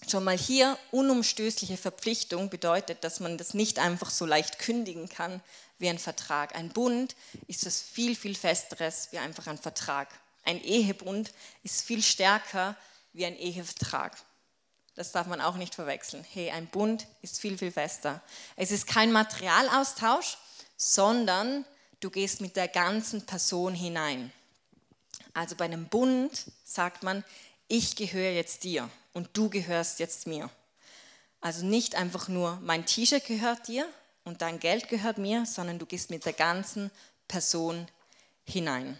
Schon 0.09 0.25
mal 0.25 0.37
hier, 0.37 0.79
unumstößliche 0.91 1.77
Verpflichtung 1.77 2.51
bedeutet, 2.51 3.05
dass 3.05 3.21
man 3.21 3.37
das 3.37 3.53
nicht 3.53 3.79
einfach 3.79 4.11
so 4.11 4.25
leicht 4.25 4.59
kündigen 4.59 5.09
kann 5.09 5.43
wie 5.79 5.89
ein 5.89 5.99
Vertrag. 5.99 6.55
Ein 6.55 6.71
Bund 6.71 7.15
ist 7.47 7.67
das 7.67 7.81
viel, 7.81 8.17
viel 8.17 8.35
festeres 8.35 9.09
wie 9.11 9.19
einfach 9.19 9.47
ein 9.47 9.59
Vertrag. 9.59 10.09
Ein 10.45 10.63
Ehebund 10.63 11.33
ist 11.63 11.83
viel 11.83 12.03
stärker 12.03 12.77
wie 13.13 13.27
ein 13.27 13.37
Ehevertrag. 13.37 14.17
Das 14.99 15.13
darf 15.13 15.29
man 15.29 15.41
auch 15.41 15.55
nicht 15.55 15.77
verwechseln. 15.77 16.27
Hey, 16.33 16.51
ein 16.51 16.67
Bund 16.67 17.07
ist 17.23 17.39
viel, 17.39 17.57
viel 17.57 17.71
fester. 17.71 18.21
Es 18.57 18.73
ist 18.73 18.89
kein 18.89 19.13
Materialaustausch, 19.13 20.39
sondern 20.77 21.65
du 22.01 22.11
gehst 22.11 22.41
mit 22.41 22.57
der 22.57 22.67
ganzen 22.67 23.25
Person 23.25 23.75
hinein. 23.75 24.33
Also 25.35 25.55
bei 25.55 25.67
einem 25.67 25.87
Bund 25.87 26.47
sagt 26.65 27.05
man, 27.05 27.23
ich 27.69 27.95
gehöre 27.95 28.33
jetzt 28.33 28.65
dir 28.65 28.91
und 29.13 29.29
du 29.35 29.49
gehörst 29.49 30.01
jetzt 30.01 30.27
mir. 30.27 30.51
Also 31.41 31.65
nicht 31.65 31.95
einfach 31.95 32.27
nur, 32.27 32.57
mein 32.57 32.85
T-Shirt 32.85 33.25
gehört 33.25 33.69
dir 33.69 33.89
und 34.25 34.43
dein 34.43 34.59
Geld 34.59 34.89
gehört 34.89 35.19
mir, 35.19 35.47
sondern 35.47 35.79
du 35.79 35.87
gehst 35.87 36.11
mit 36.11 36.27
der 36.27 36.33
ganzen 36.33 36.91
Person 37.29 37.87
hinein. 38.43 38.99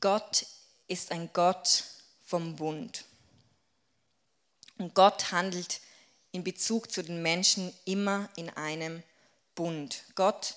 Gott 0.00 0.46
ist 0.86 1.10
ein 1.10 1.30
Gott, 1.32 1.82
vom 2.24 2.56
Bund. 2.56 3.04
Und 4.78 4.94
Gott 4.94 5.30
handelt 5.30 5.80
in 6.32 6.42
Bezug 6.42 6.90
zu 6.90 7.02
den 7.02 7.22
Menschen 7.22 7.72
immer 7.84 8.28
in 8.36 8.50
einem 8.50 9.02
Bund. 9.54 10.02
Gott 10.14 10.56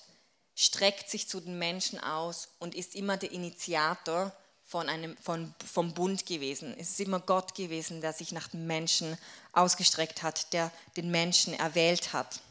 streckt 0.56 1.10
sich 1.10 1.28
zu 1.28 1.40
den 1.40 1.60
Menschen 1.60 2.00
aus 2.00 2.50
und 2.58 2.74
ist 2.74 2.96
immer 2.96 3.18
der 3.18 3.32
Initiator 3.32 4.34
von 4.66 4.90
einem, 4.90 5.16
von, 5.18 5.54
vom 5.66 5.94
Bund 5.94 6.26
gewesen. 6.26 6.76
Es 6.78 6.90
ist 6.90 7.00
immer 7.00 7.20
Gott 7.20 7.56
gewesen, 7.56 8.02
der 8.02 8.12
sich 8.12 8.32
nach 8.32 8.48
den 8.48 8.66
Menschen 8.66 9.18
ausgestreckt 9.54 10.24
hat, 10.24 10.52
der 10.52 10.72
den 10.98 11.12
Menschen 11.12 11.54
erwählt 11.54 12.12
hat. 12.12 12.42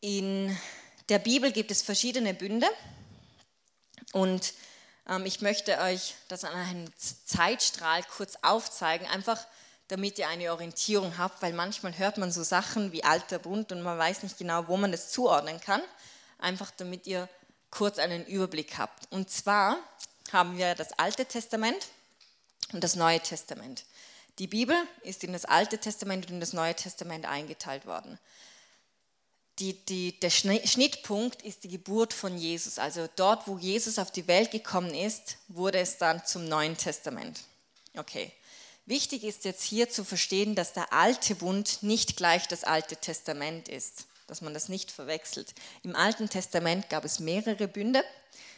In 0.00 0.56
der 1.08 1.18
Bibel 1.18 1.50
gibt 1.50 1.72
es 1.72 1.82
verschiedene 1.82 2.32
Bünde 2.32 2.68
und 4.12 4.54
ich 5.24 5.40
möchte 5.40 5.78
euch 5.78 6.14
das 6.28 6.44
an 6.44 6.54
einem 6.54 6.84
Zeitstrahl 6.96 8.02
kurz 8.04 8.36
aufzeigen, 8.42 9.06
einfach 9.08 9.38
damit 9.88 10.18
ihr 10.18 10.28
eine 10.28 10.52
Orientierung 10.52 11.16
habt, 11.16 11.40
weil 11.40 11.54
manchmal 11.54 11.96
hört 11.96 12.18
man 12.18 12.30
so 12.30 12.42
Sachen 12.42 12.92
wie 12.92 13.04
alter 13.04 13.38
Bund 13.38 13.72
und 13.72 13.80
man 13.80 13.96
weiß 13.96 14.22
nicht 14.22 14.36
genau, 14.36 14.68
wo 14.68 14.76
man 14.76 14.92
das 14.92 15.10
zuordnen 15.10 15.60
kann. 15.60 15.80
Einfach 16.38 16.70
damit 16.76 17.06
ihr 17.06 17.26
kurz 17.70 17.98
einen 17.98 18.26
Überblick 18.26 18.76
habt. 18.76 19.10
Und 19.10 19.30
zwar 19.30 19.78
haben 20.30 20.58
wir 20.58 20.74
das 20.74 20.92
Alte 20.98 21.24
Testament 21.24 21.88
und 22.74 22.84
das 22.84 22.94
Neue 22.94 23.20
Testament. 23.20 23.84
Die 24.38 24.46
Bibel 24.46 24.76
ist 25.02 25.24
in 25.24 25.32
das 25.32 25.46
Alte 25.46 25.78
Testament 25.78 26.26
und 26.26 26.34
in 26.34 26.40
das 26.40 26.52
Neue 26.52 26.74
Testament 26.74 27.24
eingeteilt 27.24 27.86
worden 27.86 28.18
die, 29.58 29.74
die, 29.74 30.18
der 30.20 30.30
Schnittpunkt 30.30 31.42
ist 31.42 31.64
die 31.64 31.68
Geburt 31.68 32.12
von 32.12 32.38
Jesus. 32.38 32.78
Also 32.78 33.08
dort, 33.16 33.48
wo 33.48 33.58
Jesus 33.58 33.98
auf 33.98 34.10
die 34.10 34.28
Welt 34.28 34.50
gekommen 34.50 34.94
ist, 34.94 35.36
wurde 35.48 35.78
es 35.78 35.98
dann 35.98 36.24
zum 36.24 36.44
Neuen 36.44 36.76
Testament. 36.76 37.40
Okay. 37.96 38.32
Wichtig 38.86 39.24
ist 39.24 39.44
jetzt 39.44 39.64
hier 39.64 39.90
zu 39.90 40.04
verstehen, 40.04 40.54
dass 40.54 40.72
der 40.72 40.92
alte 40.92 41.34
Bund 41.34 41.82
nicht 41.82 42.16
gleich 42.16 42.48
das 42.48 42.64
alte 42.64 42.96
Testament 42.96 43.68
ist, 43.68 44.06
dass 44.26 44.40
man 44.40 44.54
das 44.54 44.70
nicht 44.70 44.90
verwechselt. 44.90 45.54
Im 45.82 45.94
Alten 45.94 46.30
Testament 46.30 46.88
gab 46.88 47.04
es 47.04 47.18
mehrere 47.18 47.68
Bünde, 47.68 48.02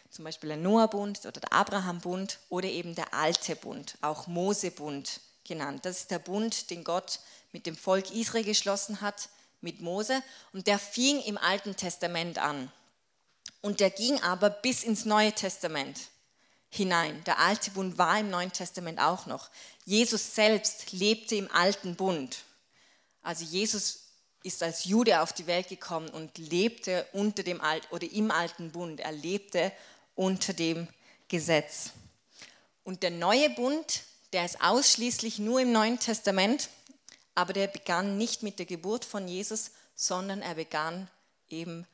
zum 0.09 0.25
Beispiel 0.25 0.49
der 0.49 0.57
Noah-Bund 0.59 1.21
oder 1.27 1.41
der 1.41 1.53
Abraham-Bund 1.53 2.39
oder 2.49 2.69
eben 2.69 2.95
der 2.95 3.13
alte 3.13 3.57
Bund, 3.57 3.97
auch 4.03 4.29
Mose-Bund 4.29 5.21
genannt. 5.43 5.85
Das 5.85 5.99
ist 5.99 6.11
der 6.13 6.21
Bund, 6.21 6.71
den 6.71 6.85
Gott 6.85 7.19
mit 7.51 7.67
dem 7.67 7.77
Volk 7.77 8.13
Israel 8.13 8.45
geschlossen 8.45 9.01
hat 9.01 9.31
mit 9.61 9.81
Mose 9.81 10.23
und 10.53 10.67
der 10.67 10.79
fing 10.79 11.21
im 11.23 11.39
Alten 11.39 11.77
Testament 11.77 12.39
an. 12.39 12.71
Und 13.61 13.81
der 13.81 13.91
ging 13.91 14.21
aber 14.23 14.51
bis 14.51 14.83
ins 14.83 15.05
Neue 15.05 15.33
Testament 15.33 15.99
hinein. 16.71 17.23
Der 17.25 17.39
alte 17.39 17.71
Bund 17.73 17.99
war 17.99 18.19
im 18.19 18.31
Neuen 18.31 18.53
Testament 18.53 19.01
auch 19.01 19.27
noch. 19.27 19.51
Jesus 19.85 20.35
selbst 20.35 20.93
lebte 20.93 21.35
im 21.35 21.51
alten 21.51 21.97
Bund. 21.97 22.45
Also 23.23 23.45
Jesus 23.45 24.05
ist 24.43 24.63
als 24.63 24.85
Jude 24.87 25.21
auf 25.21 25.33
die 25.33 25.47
Welt 25.47 25.69
gekommen 25.69 26.09
und 26.09 26.39
lebte 26.39 27.07
unter 27.13 27.43
dem 27.43 27.61
Alt 27.61 27.91
oder 27.91 28.11
im 28.11 28.31
alten 28.31 28.73
Bund. 28.73 29.01
Er 29.01 29.13
lebte 29.13 29.73
unter 30.15 30.55
dem 30.55 30.89
Gesetz. 31.29 31.91
Und 32.83 33.03
der 33.03 33.11
neue 33.11 33.51
Bund, 33.51 34.03
der 34.33 34.45
ist 34.45 34.63
ausschließlich 34.63 35.39
nur 35.39 35.61
im 35.61 35.73
Neuen 35.73 35.99
Testament 35.99 36.71
aber 37.35 37.53
der 37.53 37.69
begann 37.69 38.19
nicht 38.19 38.43
mit 38.43 38.59
der 38.59 38.67
Geburt 38.67 39.05
von 39.05 39.29
Jesus, 39.29 39.71
sondern 39.95 40.43
er 40.43 40.55
begann 40.55 41.09
eben 41.49 41.87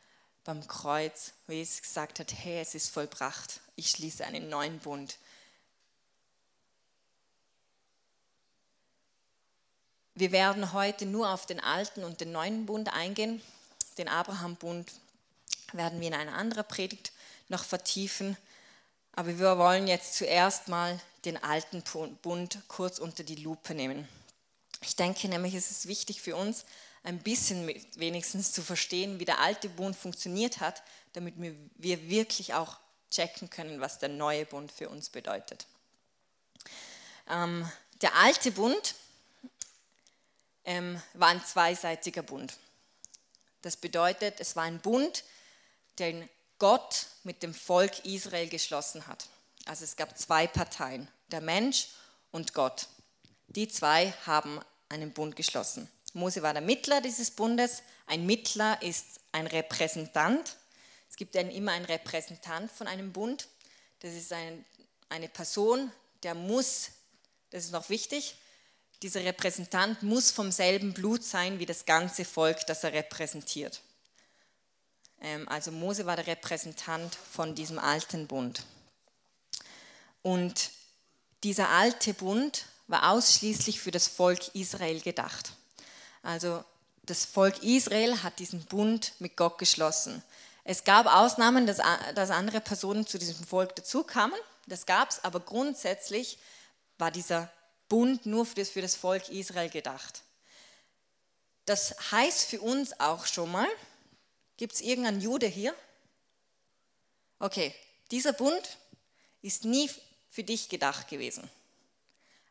beim 0.45 0.67
Kreuz, 0.67 1.33
wo 1.47 1.53
Jesus 1.53 1.83
gesagt 1.83 2.21
hat, 2.21 2.33
hey, 2.33 2.61
es 2.61 2.75
ist 2.75 2.91
vollbracht, 2.91 3.61
ich 3.75 3.91
schließe 3.91 4.25
einen 4.25 4.49
neuen 4.49 4.79
Bund. 4.79 5.19
Wir 10.15 10.33
werden 10.33 10.73
heute 10.73 11.05
nur 11.05 11.29
auf 11.29 11.45
den 11.45 11.61
alten 11.61 12.03
und 12.03 12.23
den 12.23 12.33
neuen 12.33 12.65
Bund 12.65 12.91
eingehen. 12.91 13.43
Den 13.99 14.09
Abraham-Bund 14.09 14.91
werden 15.73 16.01
wir 16.01 16.09
in 16.09 16.15
einer 16.15 16.35
anderen 16.35 16.67
Predigt 16.67 17.13
noch 17.49 17.65
vertiefen. 17.65 18.37
Aber 19.13 19.39
wir 19.39 19.59
wollen 19.59 19.87
jetzt 19.87 20.15
zuerst 20.15 20.69
mal 20.69 20.99
den 21.27 21.43
alten 21.43 21.83
Bund 22.23 22.59
kurz 22.69 22.99
unter 22.99 23.25
die 23.25 23.35
Lupe 23.35 23.75
nehmen. 23.75 24.09
Ich 24.87 24.95
denke 24.95 25.29
nämlich, 25.29 25.55
es 25.55 25.73
ist 25.73 25.89
wichtig 25.89 26.23
für 26.23 26.37
uns, 26.37 26.65
ein 27.03 27.19
bisschen 27.19 27.67
wenigstens 27.97 28.53
zu 28.53 28.63
verstehen, 28.63 29.19
wie 29.19 29.25
der 29.25 29.41
alte 29.41 29.69
Bund 29.69 29.97
funktioniert 29.97 30.61
hat, 30.61 30.83
damit 31.13 31.35
wir 31.39 32.09
wirklich 32.09 32.55
auch 32.55 32.79
checken 33.11 33.51
können, 33.51 33.81
was 33.81 33.99
der 33.99 34.11
neue 34.11 34.47
Bund 34.47 34.71
für 34.71 34.89
uns 34.89 35.11
bedeutet. 35.11 35.67
Ähm, 37.29 37.69
der 38.01 38.15
alte 38.15 38.53
Bund 38.53 38.95
ähm, 40.65 41.03
war 41.15 41.29
ein 41.29 41.45
zweiseitiger 41.45 42.23
Bund. 42.23 42.57
Das 43.63 43.77
bedeutet, 43.77 44.39
es 44.39 44.55
war 44.55 44.63
ein 44.63 44.79
Bund, 44.79 45.25
den 45.99 46.29
Gott 46.61 47.07
mit 47.25 47.43
dem 47.43 47.55
Volk 47.55 48.05
Israel 48.05 48.49
geschlossen 48.49 49.09
hat. 49.09 49.27
Also 49.65 49.83
es 49.83 49.97
gab 49.97 50.17
zwei 50.17 50.47
Parteien, 50.47 51.09
der 51.33 51.41
Mensch 51.41 51.89
und 52.31 52.55
Gott. 52.55 52.87
Die 53.49 53.67
zwei 53.67 54.13
haben 54.27 54.61
einen 54.89 55.13
Bund 55.13 55.37
geschlossen. 55.37 55.89
Mose 56.13 56.43
war 56.43 56.53
der 56.53 56.63
Mittler 56.63 57.01
dieses 57.01 57.31
Bundes. 57.31 57.83
Ein 58.07 58.27
Mittler 58.27 58.81
ist 58.83 59.21
ein 59.33 59.47
Repräsentant. 59.47 60.57
Es 61.11 61.17
gibt 61.17 61.35
immer 61.35 61.73
einen 61.73 61.85
Repräsentant 61.85 62.71
von 62.71 62.87
einem 62.87 63.13
Bund. 63.13 63.49
Das 64.01 64.15
ist 64.15 64.33
ein, 64.33 64.65
eine 65.09 65.29
Person, 65.29 65.91
der 66.23 66.35
muss, 66.35 66.91
das 67.51 67.65
ist 67.65 67.73
noch 67.73 67.89
wichtig, 67.89 68.37
dieser 69.03 69.25
Repräsentant 69.25 70.03
muss 70.03 70.31
vom 70.31 70.51
selben 70.51 70.95
Blut 70.95 71.23
sein 71.23 71.59
wie 71.59 71.67
das 71.67 71.85
ganze 71.85 72.25
Volk, 72.25 72.67
das 72.67 72.83
er 72.83 72.93
repräsentiert. 72.93 73.83
Ähm, 75.21 75.49
also 75.49 75.71
Mose 75.71 76.07
war 76.07 76.17
der 76.17 76.27
Repräsentant 76.27 77.15
von 77.15 77.55
diesem 77.55 77.79
alten 77.79 78.27
Bund. 78.27 78.65
Und 80.23 80.71
dieser 81.45 81.69
alte 81.69 82.15
Bund 82.15 82.65
war 82.89 83.11
ausschließlich 83.13 83.81
für 83.81 83.91
das 83.91 84.07
Volk 84.07 84.55
Israel 84.55 85.01
gedacht. 85.01 85.53
Also 86.23 86.65
das 87.05 87.25
Volk 87.25 87.63
Israel 87.63 88.23
hat 88.23 88.39
diesen 88.39 88.65
Bund 88.65 89.13
mit 89.19 89.37
Gott 89.37 89.59
geschlossen. 89.59 90.23
Es 90.65 90.83
gab 90.83 91.07
Ausnahmen, 91.07 91.67
dass, 91.67 91.79
andere 91.81 92.61
Personen 92.61 93.07
zu 93.07 93.19
diesem 93.19 93.47
Volk 93.47 93.77
dazukamen. 93.77 94.39
Das 94.67 94.87
gab 94.87 95.11
es, 95.11 95.23
aber 95.23 95.39
grundsätzlich 95.39 96.39
war 96.99 97.13
dieser 97.13 97.51
Bund 97.89 98.27
nur 98.27 98.45
für 98.45 98.83
das 98.83 98.97
Volk 98.97 99.29
Israel 99.29 99.71
gedacht. 99.71 100.23
Das 101.67 101.95
heißt 102.11 102.47
für 102.47 102.61
uns 102.61 102.99
auch 102.99 103.27
schon 103.27 103.53
mal, 103.53 103.69
gibt 104.57 104.75
es 104.75 104.81
irgendeinen 104.81 105.21
Jude 105.21 105.47
hier? 105.47 105.75
Okay, 107.39 107.75
dieser 108.11 108.33
Bund 108.33 108.79
ist 109.43 109.65
nie 109.65 109.91
für 110.31 110.43
dich 110.43 110.69
gedacht 110.69 111.09
gewesen. 111.09 111.49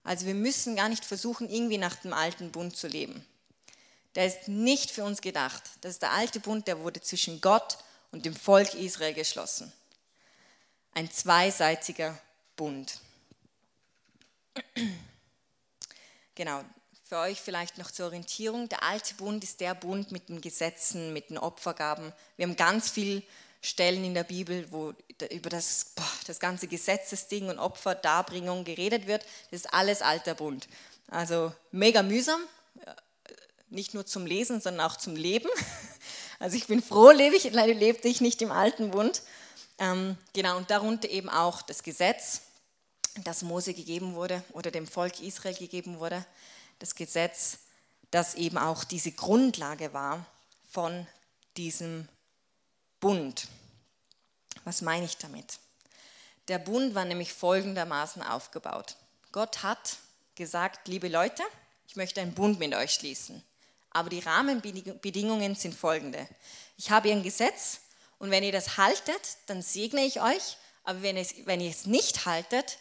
Also 0.05 0.27
wir 0.27 0.35
müssen 0.35 0.75
gar 0.75 0.87
nicht 0.87 1.03
versuchen, 1.03 1.49
irgendwie 1.49 1.79
nach 1.79 1.95
dem 1.95 2.13
alten 2.13 2.51
Bund 2.51 2.77
zu 2.77 2.87
leben. 2.87 3.25
Der 4.13 4.27
ist 4.27 4.47
nicht 4.47 4.91
für 4.91 5.03
uns 5.03 5.19
gedacht. 5.19 5.63
Das 5.81 5.93
ist 5.93 6.01
der 6.01 6.11
alte 6.11 6.39
Bund, 6.39 6.67
der 6.67 6.79
wurde 6.79 7.01
zwischen 7.01 7.41
Gott 7.41 7.79
und 8.11 8.23
dem 8.23 8.35
Volk 8.35 8.75
Israel 8.75 9.13
geschlossen. 9.13 9.73
Ein 10.93 11.11
zweiseitiger 11.11 12.17
Bund. 12.55 12.99
Genau, 16.35 16.63
für 17.03 17.17
euch 17.17 17.41
vielleicht 17.41 17.77
noch 17.77 17.91
zur 17.91 18.05
Orientierung. 18.05 18.69
Der 18.69 18.83
alte 18.83 19.15
Bund 19.15 19.43
ist 19.43 19.59
der 19.59 19.73
Bund 19.73 20.11
mit 20.11 20.29
den 20.29 20.39
Gesetzen, 20.39 21.13
mit 21.13 21.29
den 21.29 21.37
Opfergaben. 21.37 22.13
Wir 22.37 22.47
haben 22.47 22.55
ganz 22.55 22.89
viele 22.89 23.23
Stellen 23.65 24.03
in 24.03 24.13
der 24.13 24.23
Bibel, 24.23 24.71
wo 24.71 24.93
über 25.31 25.49
das, 25.49 25.91
boah, 25.95 26.03
das 26.27 26.39
ganze 26.39 26.67
Gesetzesding 26.67 27.49
und 27.49 27.59
Opferdarbringung 27.59 28.63
geredet 28.63 29.07
wird. 29.07 29.25
Das 29.51 29.61
ist 29.61 29.73
alles 29.73 30.01
alter 30.01 30.35
Bund. 30.35 30.67
Also 31.07 31.53
mega 31.71 32.03
mühsam, 32.03 32.41
nicht 33.69 33.93
nur 33.93 34.05
zum 34.05 34.25
Lesen, 34.25 34.61
sondern 34.61 34.85
auch 34.89 34.95
zum 34.95 35.15
Leben. 35.15 35.49
Also 36.37 36.57
ich 36.57 36.67
bin 36.67 36.83
froh, 36.83 37.11
lebe 37.11 37.37
ich, 37.37 37.45
lebte 37.45 38.09
ich 38.09 38.19
nicht 38.19 38.41
im 38.41 38.51
alten 38.51 38.91
Bund. 38.91 39.21
Ähm, 39.79 40.17
genau, 40.33 40.57
und 40.57 40.69
darunter 40.69 41.09
eben 41.09 41.29
auch 41.29 41.61
das 41.61 41.81
Gesetz, 41.81 42.41
das 43.23 43.41
Mose 43.41 43.73
gegeben 43.73 44.15
wurde 44.15 44.43
oder 44.51 44.69
dem 44.69 44.85
Volk 44.85 45.21
Israel 45.21 45.55
gegeben 45.55 45.97
wurde. 45.97 46.25
Das 46.79 46.93
Gesetz, 46.93 47.59
das 48.11 48.35
eben 48.35 48.57
auch 48.57 48.83
diese 48.83 49.13
Grundlage 49.13 49.93
war 49.93 50.25
von 50.69 51.07
diesem 51.55 52.09
Bund. 53.05 53.49
Was 54.63 54.81
meine 54.81 55.05
ich 55.05 55.17
damit? 55.17 55.59
Der 56.47 56.57
Bund 56.57 56.95
war 56.95 57.05
nämlich 57.05 57.33
folgendermaßen 57.33 58.23
aufgebaut. 58.23 58.95
Gott 59.31 59.61
hat 59.61 59.97
gesagt, 60.33 60.87
liebe 60.87 61.07
Leute, 61.07 61.43
ich 61.87 61.95
möchte 61.97 62.19
einen 62.19 62.33
Bund 62.33 62.57
mit 62.57 62.73
euch 62.73 62.95
schließen. 62.95 63.43
Aber 63.91 64.09
die 64.09 64.21
Rahmenbedingungen 64.21 65.53
sind 65.53 65.75
folgende. 65.75 66.27
Ich 66.77 66.89
habe 66.89 67.11
ein 67.11 67.21
Gesetz 67.21 67.81
und 68.17 68.31
wenn 68.31 68.43
ihr 68.43 68.51
das 68.51 68.77
haltet, 68.77 69.37
dann 69.45 69.61
segne 69.61 70.03
ich 70.03 70.19
euch. 70.23 70.57
Aber 70.83 71.03
wenn, 71.03 71.15
es, 71.15 71.35
wenn 71.45 71.61
ihr 71.61 71.69
es 71.69 71.85
nicht 71.85 72.25
haltet, 72.25 72.79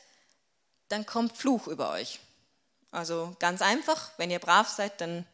dann 0.88 1.04
kommt 1.04 1.36
Fluch 1.36 1.66
über 1.66 1.90
euch. 1.90 2.18
Also 2.92 3.36
ganz 3.40 3.60
einfach, 3.60 4.10
wenn 4.16 4.30
ihr 4.30 4.38
brav 4.38 4.70
seid, 4.70 5.02
dann 5.02 5.26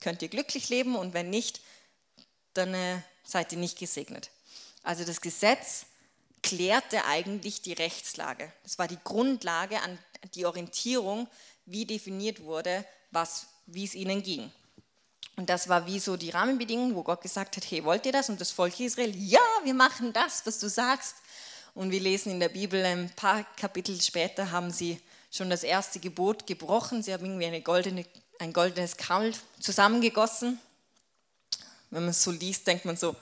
könnt 0.00 0.20
ihr 0.20 0.28
glücklich 0.28 0.68
leben 0.68 0.94
und 0.94 1.14
wenn 1.14 1.30
nicht, 1.30 1.62
dann 2.52 2.74
äh, 2.74 3.00
seid 3.26 3.52
ihr 3.52 3.58
nicht 3.58 3.78
gesegnet. 3.78 4.30
Also 4.82 5.04
das 5.04 5.20
Gesetz 5.20 5.86
klärte 6.42 7.04
eigentlich 7.04 7.60
die 7.60 7.72
Rechtslage. 7.72 8.52
Das 8.62 8.78
war 8.78 8.86
die 8.86 8.98
Grundlage 9.02 9.80
an 9.80 9.98
die 10.34 10.46
Orientierung, 10.46 11.28
wie 11.66 11.84
definiert 11.84 12.42
wurde, 12.42 12.84
was, 13.10 13.46
wie 13.66 13.84
es 13.84 13.94
ihnen 13.94 14.22
ging. 14.22 14.50
Und 15.36 15.50
das 15.50 15.68
war 15.68 15.86
wie 15.86 15.98
so 15.98 16.16
die 16.16 16.30
Rahmenbedingungen, 16.30 16.94
wo 16.94 17.02
Gott 17.02 17.20
gesagt 17.20 17.56
hat, 17.56 17.70
hey, 17.70 17.84
wollt 17.84 18.06
ihr 18.06 18.12
das? 18.12 18.30
Und 18.30 18.40
das 18.40 18.52
Volk 18.52 18.80
Israel, 18.80 19.14
ja, 19.14 19.40
wir 19.64 19.74
machen 19.74 20.12
das, 20.12 20.46
was 20.46 20.58
du 20.58 20.68
sagst. 20.68 21.16
Und 21.74 21.90
wir 21.90 22.00
lesen 22.00 22.32
in 22.32 22.40
der 22.40 22.48
Bibel, 22.48 22.82
ein 22.84 23.10
paar 23.10 23.44
Kapitel 23.56 24.00
später 24.00 24.50
haben 24.50 24.70
sie 24.70 24.98
schon 25.30 25.50
das 25.50 25.62
erste 25.62 26.00
Gebot 26.00 26.46
gebrochen. 26.46 27.02
Sie 27.02 27.12
haben 27.12 27.24
irgendwie 27.26 27.46
eine 27.46 27.60
goldene, 27.60 28.06
ein 28.38 28.54
goldenes 28.54 28.96
Kalb 28.96 29.36
zusammengegossen. 29.60 30.58
Wenn 31.96 32.02
man 32.02 32.10
es 32.10 32.22
so 32.22 32.30
liest, 32.30 32.66
denkt 32.66 32.84
man 32.84 32.94
so, 32.94 33.16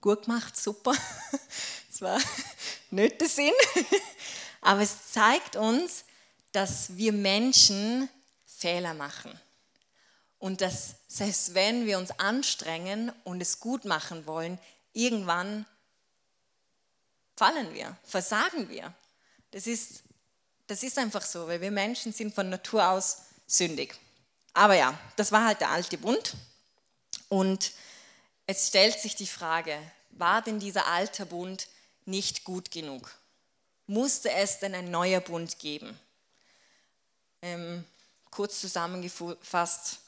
gut 0.00 0.24
gemacht, 0.24 0.56
super. 0.56 0.94
Das 1.90 2.00
war 2.00 2.18
nicht 2.90 3.20
der 3.20 3.28
Sinn. 3.28 3.52
Aber 4.62 4.80
es 4.80 5.12
zeigt 5.12 5.56
uns, 5.56 6.04
dass 6.52 6.96
wir 6.96 7.12
Menschen 7.12 8.08
Fehler 8.46 8.94
machen. 8.94 9.38
Und 10.38 10.62
dass 10.62 10.94
selbst 11.06 11.52
wenn 11.52 11.84
wir 11.84 11.98
uns 11.98 12.18
anstrengen 12.18 13.12
und 13.24 13.42
es 13.42 13.60
gut 13.60 13.84
machen 13.84 14.26
wollen, 14.26 14.58
irgendwann 14.94 15.66
fallen 17.36 17.74
wir, 17.74 17.94
versagen 18.04 18.70
wir. 18.70 18.94
Das 19.50 19.66
ist, 19.66 20.02
das 20.66 20.82
ist 20.82 20.96
einfach 20.96 21.26
so, 21.26 21.46
weil 21.46 21.60
wir 21.60 21.70
Menschen 21.70 22.14
sind 22.14 22.34
von 22.34 22.48
Natur 22.48 22.88
aus 22.88 23.18
sündig. 23.46 23.94
Aber 24.54 24.76
ja, 24.76 24.98
das 25.16 25.30
war 25.30 25.44
halt 25.44 25.60
der 25.60 25.68
alte 25.68 25.98
Bund. 25.98 26.34
Und 27.32 27.72
es 28.46 28.68
stellt 28.68 29.00
sich 29.00 29.16
die 29.16 29.26
Frage, 29.26 29.78
war 30.10 30.42
denn 30.42 30.58
dieser 30.58 30.86
alte 30.86 31.24
Bund 31.24 31.66
nicht 32.04 32.44
gut 32.44 32.70
genug? 32.70 33.10
Musste 33.86 34.30
es 34.30 34.58
denn 34.58 34.74
ein 34.74 34.90
neuer 34.90 35.20
Bund 35.20 35.58
geben? 35.58 35.98
Ähm, 37.40 37.86
kurz 38.30 38.60
zusammengefasst, 38.60 40.00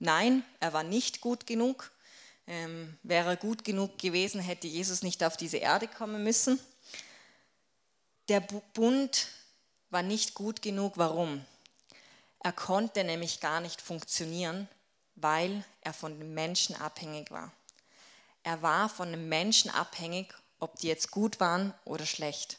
Nein, 0.00 0.42
er 0.58 0.72
war 0.72 0.82
nicht 0.82 1.20
gut 1.20 1.46
genug. 1.46 1.92
Ähm, 2.48 2.98
wäre 3.04 3.30
er 3.30 3.36
gut 3.36 3.62
genug 3.62 3.96
gewesen, 3.96 4.40
hätte 4.40 4.66
Jesus 4.66 5.04
nicht 5.04 5.22
auf 5.22 5.36
diese 5.36 5.58
Erde 5.58 5.86
kommen 5.86 6.24
müssen. 6.24 6.58
Der 8.28 8.40
Bund 8.40 9.28
war 9.90 10.02
nicht 10.02 10.34
gut 10.34 10.60
genug. 10.60 10.94
Warum? 10.96 11.44
Er 12.40 12.52
konnte 12.52 13.04
nämlich 13.04 13.38
gar 13.38 13.60
nicht 13.60 13.80
funktionieren, 13.80 14.68
weil 15.16 15.64
er 15.80 15.92
von 15.92 16.18
den 16.18 16.34
Menschen 16.34 16.74
abhängig 16.76 17.30
war. 17.30 17.52
Er 18.42 18.60
war 18.62 18.88
von 18.88 19.10
den 19.10 19.28
Menschen 19.28 19.70
abhängig, 19.70 20.34
ob 20.60 20.76
die 20.76 20.88
jetzt 20.88 21.10
gut 21.10 21.40
waren 21.40 21.72
oder 21.84 22.06
schlecht. 22.06 22.58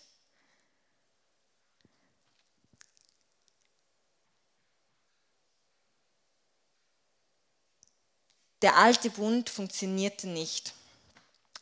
Der 8.62 8.78
alte 8.78 9.12
Bund 9.12 9.50
funktionierte 9.50 10.28
nicht. 10.28 10.74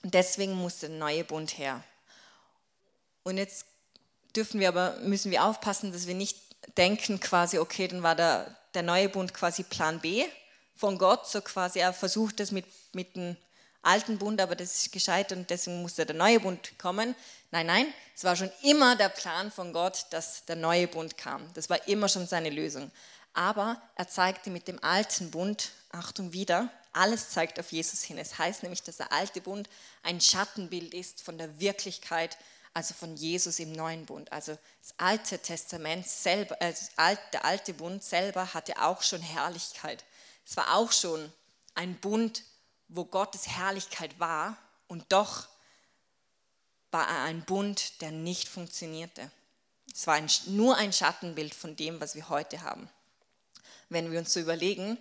Und 0.03 0.13
deswegen 0.13 0.53
musste 0.53 0.87
der 0.87 0.97
neue 0.97 1.23
Bund 1.23 1.57
her. 1.57 1.83
Und 3.23 3.37
jetzt 3.37 3.65
dürfen 4.35 4.59
wir 4.59 4.69
aber, 4.69 4.97
müssen 4.99 5.31
wir 5.31 5.43
aufpassen, 5.43 5.91
dass 5.91 6.07
wir 6.07 6.15
nicht 6.15 6.37
denken 6.77 7.19
quasi, 7.19 7.57
okay, 7.57 7.87
dann 7.87 8.03
war 8.03 8.15
der, 8.15 8.55
der 8.73 8.83
neue 8.83 9.09
Bund 9.09 9.33
quasi 9.33 9.63
Plan 9.63 9.99
B 9.99 10.25
von 10.75 10.97
Gott, 10.97 11.27
so 11.27 11.41
quasi 11.41 11.79
er 11.79 11.93
versucht 11.93 12.39
das 12.39 12.51
mit, 12.51 12.65
mit 12.93 13.15
dem 13.15 13.37
alten 13.83 14.17
Bund, 14.17 14.41
aber 14.41 14.55
das 14.55 14.73
ist 14.73 14.91
gescheitert 14.91 15.37
und 15.37 15.49
deswegen 15.49 15.81
musste 15.81 16.05
der 16.05 16.15
neue 16.15 16.39
Bund 16.39 16.77
kommen. 16.79 17.15
Nein, 17.51 17.67
nein, 17.67 17.93
es 18.15 18.23
war 18.23 18.35
schon 18.35 18.51
immer 18.63 18.95
der 18.95 19.09
Plan 19.09 19.51
von 19.51 19.73
Gott, 19.73 20.05
dass 20.09 20.45
der 20.45 20.55
neue 20.55 20.87
Bund 20.87 21.17
kam. 21.17 21.41
Das 21.53 21.69
war 21.69 21.87
immer 21.87 22.07
schon 22.09 22.27
seine 22.27 22.49
Lösung. 22.49 22.91
Aber 23.33 23.81
er 23.95 24.07
zeigte 24.07 24.49
mit 24.49 24.67
dem 24.67 24.83
alten 24.83 25.31
Bund, 25.31 25.71
Achtung 25.91 26.33
wieder, 26.33 26.69
Alles 26.95 27.31
zeigt 27.31 27.59
auf 27.59 27.71
Jesus 27.71 28.03
hin. 28.03 28.19
Es 28.19 28.37
heißt 28.37 28.61
nämlich, 28.61 28.83
dass 28.83 28.97
der 28.97 29.11
alte 29.11 29.41
Bund 29.41 29.67
ein 30.03 30.21
Schattenbild 30.21 30.93
ist 30.93 31.21
von 31.23 31.39
der 31.39 31.59
Wirklichkeit, 31.59 32.37
also 32.75 32.93
von 32.93 33.15
Jesus 33.15 33.57
im 33.57 33.71
neuen 33.71 34.05
Bund. 34.05 34.31
Also 34.31 34.57
das 34.81 34.93
alte 34.97 35.39
Testament 35.39 36.07
selber, 36.07 36.59
äh, 36.61 36.73
der 37.33 37.45
alte 37.45 37.73
Bund 37.73 38.03
selber 38.03 38.53
hatte 38.53 38.79
auch 38.81 39.01
schon 39.01 39.21
Herrlichkeit. 39.21 40.03
Es 40.45 40.57
war 40.57 40.75
auch 40.75 40.91
schon 40.91 41.31
ein 41.75 41.95
Bund, 41.95 42.43
wo 42.87 43.05
Gottes 43.05 43.47
Herrlichkeit 43.47 44.19
war 44.19 44.57
und 44.87 45.05
doch 45.09 45.47
war 46.91 47.07
er 47.07 47.23
ein 47.23 47.43
Bund, 47.43 48.01
der 48.01 48.11
nicht 48.11 48.47
funktionierte. 48.47 49.31
Es 49.91 50.07
war 50.07 50.15
ein, 50.15 50.29
nur 50.47 50.77
ein 50.77 50.93
Schattenbild 50.93 51.53
von 51.53 51.75
dem, 51.75 51.99
was 51.99 52.15
wir 52.15 52.29
heute 52.29 52.61
haben. 52.61 52.89
Wenn 53.89 54.11
wir 54.11 54.19
uns 54.19 54.33
so 54.33 54.39
überlegen, 54.39 54.97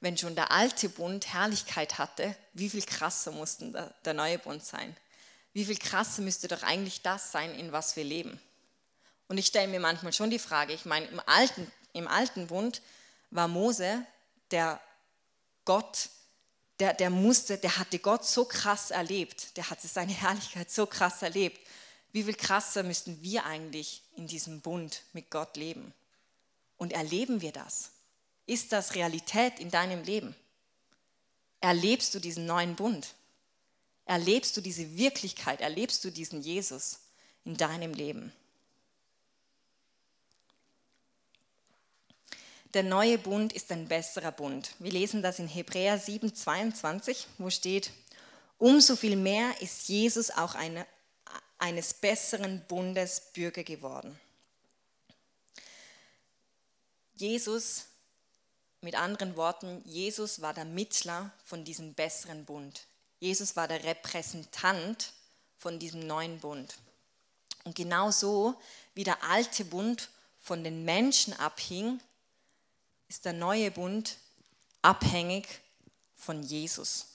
wenn 0.00 0.16
schon 0.16 0.34
der 0.34 0.50
alte 0.50 0.88
Bund 0.88 1.32
Herrlichkeit 1.32 1.98
hatte, 1.98 2.34
wie 2.54 2.70
viel 2.70 2.82
krasser 2.82 3.32
musste 3.32 3.70
der, 3.70 3.94
der 4.04 4.14
neue 4.14 4.38
Bund 4.38 4.64
sein? 4.64 4.96
Wie 5.52 5.64
viel 5.64 5.76
krasser 5.76 6.22
müsste 6.22 6.48
doch 6.48 6.62
eigentlich 6.62 7.02
das 7.02 7.32
sein, 7.32 7.54
in 7.54 7.72
was 7.72 7.96
wir 7.96 8.04
leben? 8.04 8.40
Und 9.28 9.38
ich 9.38 9.46
stelle 9.46 9.68
mir 9.68 9.80
manchmal 9.80 10.12
schon 10.12 10.30
die 10.30 10.38
Frage, 10.38 10.72
ich 10.72 10.84
meine, 10.84 11.06
im 11.06 11.20
alten, 11.26 11.70
im 11.92 12.08
alten 12.08 12.46
Bund 12.46 12.82
war 13.30 13.46
Mose, 13.46 14.04
der 14.50 14.80
Gott, 15.64 16.10
der, 16.78 16.94
der 16.94 17.10
musste, 17.10 17.58
der 17.58 17.76
hatte 17.78 17.98
Gott 17.98 18.26
so 18.26 18.44
krass 18.44 18.90
erlebt, 18.90 19.56
der 19.56 19.70
hatte 19.70 19.88
seine 19.88 20.12
Herrlichkeit 20.20 20.70
so 20.70 20.86
krass 20.86 21.22
erlebt. 21.22 21.60
Wie 22.12 22.24
viel 22.24 22.34
krasser 22.34 22.82
müssten 22.82 23.22
wir 23.22 23.44
eigentlich 23.44 24.02
in 24.16 24.26
diesem 24.26 24.60
Bund 24.60 25.02
mit 25.12 25.30
Gott 25.30 25.56
leben? 25.56 25.94
Und 26.76 26.92
erleben 26.92 27.40
wir 27.40 27.52
das? 27.52 27.90
Ist 28.46 28.72
das 28.72 28.94
Realität 28.94 29.60
in 29.60 29.70
deinem 29.70 30.02
Leben? 30.02 30.34
Erlebst 31.60 32.14
du 32.14 32.18
diesen 32.18 32.46
neuen 32.46 32.74
Bund? 32.74 33.14
Erlebst 34.06 34.56
du 34.56 34.60
diese 34.60 34.96
Wirklichkeit? 34.96 35.60
Erlebst 35.60 36.02
du 36.04 36.10
diesen 36.10 36.40
Jesus 36.40 36.98
in 37.44 37.56
deinem 37.56 37.92
Leben? 37.92 38.32
Der 42.74 42.84
neue 42.84 43.18
Bund 43.18 43.52
ist 43.52 43.72
ein 43.72 43.88
besserer 43.88 44.30
Bund. 44.30 44.76
Wir 44.78 44.92
lesen 44.92 45.22
das 45.22 45.40
in 45.40 45.48
Hebräer 45.48 45.98
7, 45.98 46.34
22, 46.34 47.26
wo 47.38 47.50
steht, 47.50 47.90
umso 48.58 48.94
viel 48.94 49.16
mehr 49.16 49.60
ist 49.60 49.88
Jesus 49.88 50.30
auch 50.30 50.54
eine, 50.54 50.86
eines 51.58 51.94
besseren 51.94 52.62
Bundes 52.68 53.32
Bürger 53.32 53.64
geworden. 53.64 54.18
Jesus 57.14 57.86
mit 58.82 58.94
anderen 58.94 59.36
Worten, 59.36 59.82
Jesus 59.84 60.40
war 60.40 60.54
der 60.54 60.64
Mittler 60.64 61.32
von 61.44 61.64
diesem 61.64 61.94
besseren 61.94 62.44
Bund. 62.44 62.86
Jesus 63.18 63.56
war 63.56 63.66
der 63.66 63.82
Repräsentant 63.82 65.12
von 65.58 65.80
diesem 65.80 66.06
neuen 66.06 66.38
Bund. 66.38 66.76
Und 67.64 67.74
genauso 67.74 68.54
wie 68.94 69.04
der 69.04 69.22
alte 69.24 69.64
Bund 69.64 70.08
von 70.38 70.62
den 70.64 70.84
Menschen 70.84 71.34
abhing, 71.34 72.00
ist 73.10 73.24
der 73.24 73.32
neue 73.32 73.72
Bund 73.72 74.18
abhängig 74.82 75.46
von 76.14 76.44
Jesus. 76.44 77.06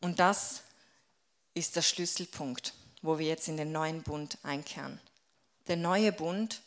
Und 0.00 0.18
das 0.18 0.62
ist 1.52 1.76
der 1.76 1.82
Schlüsselpunkt, 1.82 2.72
wo 3.02 3.18
wir 3.18 3.26
jetzt 3.26 3.46
in 3.46 3.58
den 3.58 3.72
neuen 3.72 4.02
Bund 4.02 4.38
einkehren. 4.42 4.98
Der 5.68 5.76
neue 5.76 6.12
Bund 6.12 6.62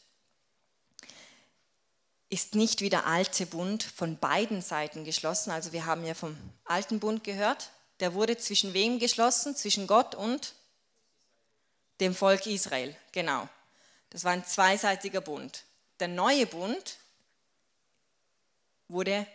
ist 2.30 2.54
nicht 2.54 2.82
wie 2.82 2.90
der 2.90 3.08
alte 3.08 3.48
Bund 3.48 3.82
von 3.82 4.20
beiden 4.20 4.62
Seiten 4.62 5.06
geschlossen. 5.06 5.50
Also 5.50 5.72
wir 5.72 5.88
haben 5.88 6.06
ja 6.06 6.14
vom 6.14 6.38
alten 6.66 7.00
Bund 7.00 7.24
gehört. 7.24 7.72
Der 8.00 8.14
wurde 8.14 8.38
zwischen 8.38 8.76
wem 8.76 9.00
geschlossen? 9.00 9.56
Zwischen 9.56 9.88
Gott 9.88 10.14
und 10.14 10.54
dem 12.00 12.14
Volk 12.14 12.46
Israel. 12.46 12.96
Genau. 13.12 13.50
Das 14.10 14.24
war 14.24 14.32
ein 14.32 14.46
zweiseitiger 14.46 15.22
Bund. 15.22 15.64
Der 16.00 16.08
neue 16.08 16.46
Bund 16.46 16.98
wurde 18.88 19.28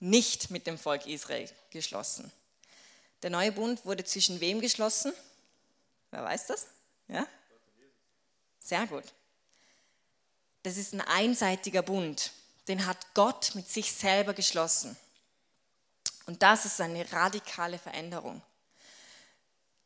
nicht 0.00 0.50
mit 0.50 0.66
dem 0.66 0.78
Volk 0.78 1.06
Israel 1.06 1.50
geschlossen. 1.70 2.30
Der 3.22 3.30
neue 3.30 3.52
Bund 3.52 3.84
wurde 3.84 4.04
zwischen 4.04 4.40
wem 4.40 4.60
geschlossen? 4.60 5.12
Wer 6.10 6.24
weiß 6.24 6.46
das? 6.46 6.66
Ja? 7.08 7.26
Sehr 8.60 8.86
gut. 8.86 9.04
Das 10.62 10.76
ist 10.76 10.92
ein 10.92 11.00
einseitiger 11.00 11.82
Bund 11.82 12.32
den 12.68 12.86
hat 12.86 13.14
Gott 13.14 13.54
mit 13.54 13.68
sich 13.68 13.92
selber 13.92 14.34
geschlossen. 14.34 14.96
Und 16.26 16.42
das 16.42 16.66
ist 16.66 16.80
eine 16.80 17.10
radikale 17.10 17.78
Veränderung. 17.78 18.42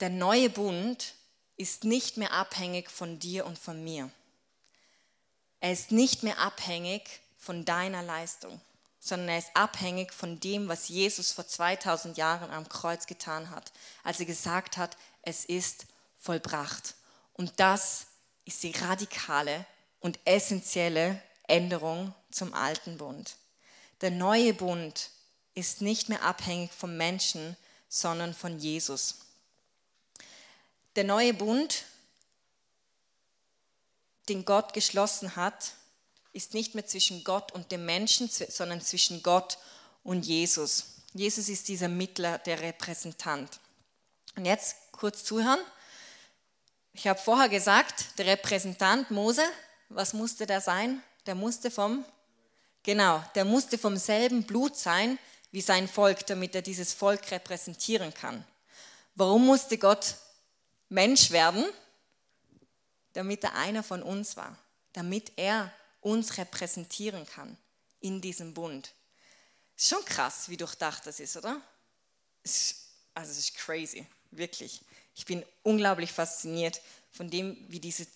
Der 0.01 0.11
neue 0.11 0.51
Bund 0.51 1.15
ist 1.57 1.85
nicht 1.85 2.17
mehr 2.17 2.33
abhängig 2.33 2.91
von 2.91 3.21
dir 3.21 3.47
und 3.47 3.57
von 3.57 3.83
mir. 3.85 4.11
Er 5.63 5.71
ist 5.71 5.93
nicht 5.93 6.25
mehr 6.25 6.41
abhängig 6.41 7.21
von 7.39 7.65
deiner 7.65 8.03
Leistung, 8.03 8.61
sondern 8.99 9.29
er 9.29 9.39
ist 9.39 9.55
abhängig 9.55 10.13
von 10.13 10.41
dem, 10.41 10.67
was 10.67 10.89
Jesus 10.89 11.31
vor 11.31 11.47
2000 11.47 12.17
Jahren 12.17 12.51
am 12.51 12.69
Kreuz 12.69 13.07
getan 13.07 13.49
hat, 13.49 13.71
als 14.03 14.19
er 14.19 14.27
gesagt 14.27 14.77
hat, 14.77 14.97
es 15.23 15.45
ist 15.45 15.87
vollbracht. 16.19 16.97
Und 17.35 17.53
das 17.61 18.07
ist 18.45 18.61
die 18.65 18.73
radikale 18.73 19.65
und 20.01 20.19
essentielle 20.25 21.23
Änderung 21.47 22.13
zum 22.33 22.55
alten 22.55 22.99
Bund. 22.99 23.37
Der 24.01 24.11
neue 24.11 24.55
Bund 24.55 25.11
ist 25.55 25.81
nicht 25.81 26.09
mehr 26.09 26.25
abhängig 26.25 26.73
vom 26.73 26.97
Menschen, 26.97 27.57
sondern 27.89 28.35
von 28.35 28.59
Jesus. 28.59 29.21
Der 30.97 31.05
neue 31.05 31.35
Bund, 31.35 31.85
den 34.29 34.45
Gott 34.45 34.73
geschlossen 34.73 35.37
hat, 35.37 35.73
ist 36.33 36.55
nicht 36.55 36.75
mehr 36.75 36.87
zwischen 36.87 37.25
Gott 37.25 37.53
und 37.53 37.73
dem 37.73 37.85
Menschen, 37.85 38.29
sondern 38.29 38.81
zwischen 38.81 39.23
Gott 39.23 39.59
und 40.03 40.25
Jesus. 40.25 40.87
Jesus 41.13 41.49
ist 41.49 41.69
dieser 41.69 41.89
Mittler, 41.89 42.39
der 42.39 42.61
Repräsentant. 42.61 43.61
Und 44.37 44.47
jetzt 44.47 44.77
kurz 44.93 45.25
zuhören. 45.25 45.61
Ich 46.95 47.07
habe 47.07 47.21
vorher 47.21 47.49
gesagt, 47.49 48.19
der 48.19 48.27
Repräsentant 48.27 49.11
Mose, 49.11 49.45
was 49.89 50.15
musste 50.15 50.47
der 50.47 50.61
sein? 50.61 51.03
Der 51.27 51.35
musste 51.35 51.71
vom 51.71 52.05
Genau, 52.83 53.23
der 53.37 53.45
musste 53.45 53.79
vom 53.79 53.97
selben 53.97 54.43
Blut 54.45 54.77
sein 54.77 55.19
wie 55.53 55.61
sein 55.61 55.87
Volk, 55.87 56.27
damit 56.27 56.55
er 56.55 56.63
dieses 56.63 56.93
Volk 56.93 57.31
repräsentieren 57.31 58.13
kann. 58.13 58.45
Warum 59.15 59.47
musste 59.47 59.79
Gott 59.79 60.17
Mensch 60.89 61.31
werden? 61.31 61.65
Damit 63.15 63.45
er 63.45 63.55
einer 63.55 63.83
von 63.83 64.03
uns 64.03 64.37
war, 64.37 64.57
damit 64.93 65.33
er 65.37 65.73
uns 66.01 66.39
repräsentieren 66.39 67.27
kann 67.27 67.57
in 68.01 68.21
diesem 68.21 68.55
Bund. 68.55 68.93
Ist 69.77 69.89
schon 69.89 70.05
krass, 70.05 70.49
wie 70.49 70.57
durchdacht 70.57 71.07
das 71.07 71.21
ist, 71.21 71.37
oder? 71.37 71.61
also 73.15 73.31
es 73.31 73.39
ist 73.39 73.55
crazy, 73.57 74.07
wirklich. 74.31 74.81
Ich 75.15 75.25
bin 75.27 75.45
unglaublich 75.63 76.13
fasziniert 76.13 76.81
von 77.11 77.31
dem, 77.31 77.57
wie 77.69 77.81
diese, 77.81 78.07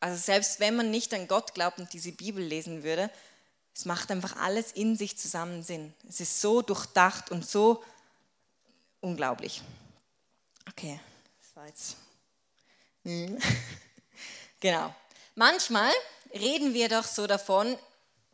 also 0.00 0.16
selbst 0.16 0.60
wenn 0.60 0.76
man 0.76 0.90
nicht 0.90 1.12
an 1.14 1.28
Gott 1.28 1.54
glaubt 1.54 1.78
und 1.78 1.92
diese 1.92 2.12
Bibel 2.12 2.42
lesen 2.42 2.82
würde, 2.82 3.10
es 3.74 3.84
macht 3.84 4.10
einfach 4.10 4.36
alles 4.36 4.72
in 4.72 4.96
sich 4.96 5.18
zusammen 5.18 5.62
Sinn. 5.62 5.94
Es 6.08 6.20
ist 6.20 6.40
so 6.40 6.62
durchdacht 6.62 7.30
und 7.30 7.46
so 7.46 7.82
unglaublich. 9.00 9.62
Okay, 10.68 11.00
das 11.40 11.56
war 11.56 11.66
jetzt. 11.66 11.96
Hm. 13.04 13.38
genau. 14.60 14.94
Manchmal 15.34 15.92
reden 16.32 16.74
wir 16.74 16.88
doch 16.88 17.04
so 17.04 17.26
davon, 17.26 17.78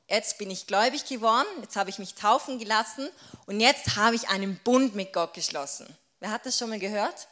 jetzt 0.09 0.39
bin 0.39 0.51
ich 0.51 0.67
gläubig 0.67 1.05
geworden, 1.07 1.47
jetzt 1.63 1.77
habe 1.77 1.91
ich 1.91 1.99
mich 1.99 2.15
taufen 2.15 2.59
gelassen 2.59 3.09
und 3.47 3.61
jetzt 3.61 3.97
habe 3.97 4.17
ich 4.17 4.29
einen 4.29 4.59
Bund 4.59 4.95
mit 4.95 5.13
Gott 5.13 5.35
geschlossen. 5.35 5.87
Wer 6.21 6.31
hat 6.31 6.47
das 6.47 6.59
schon 6.59 6.71
mal 6.71 6.79
gehört? 6.79 7.29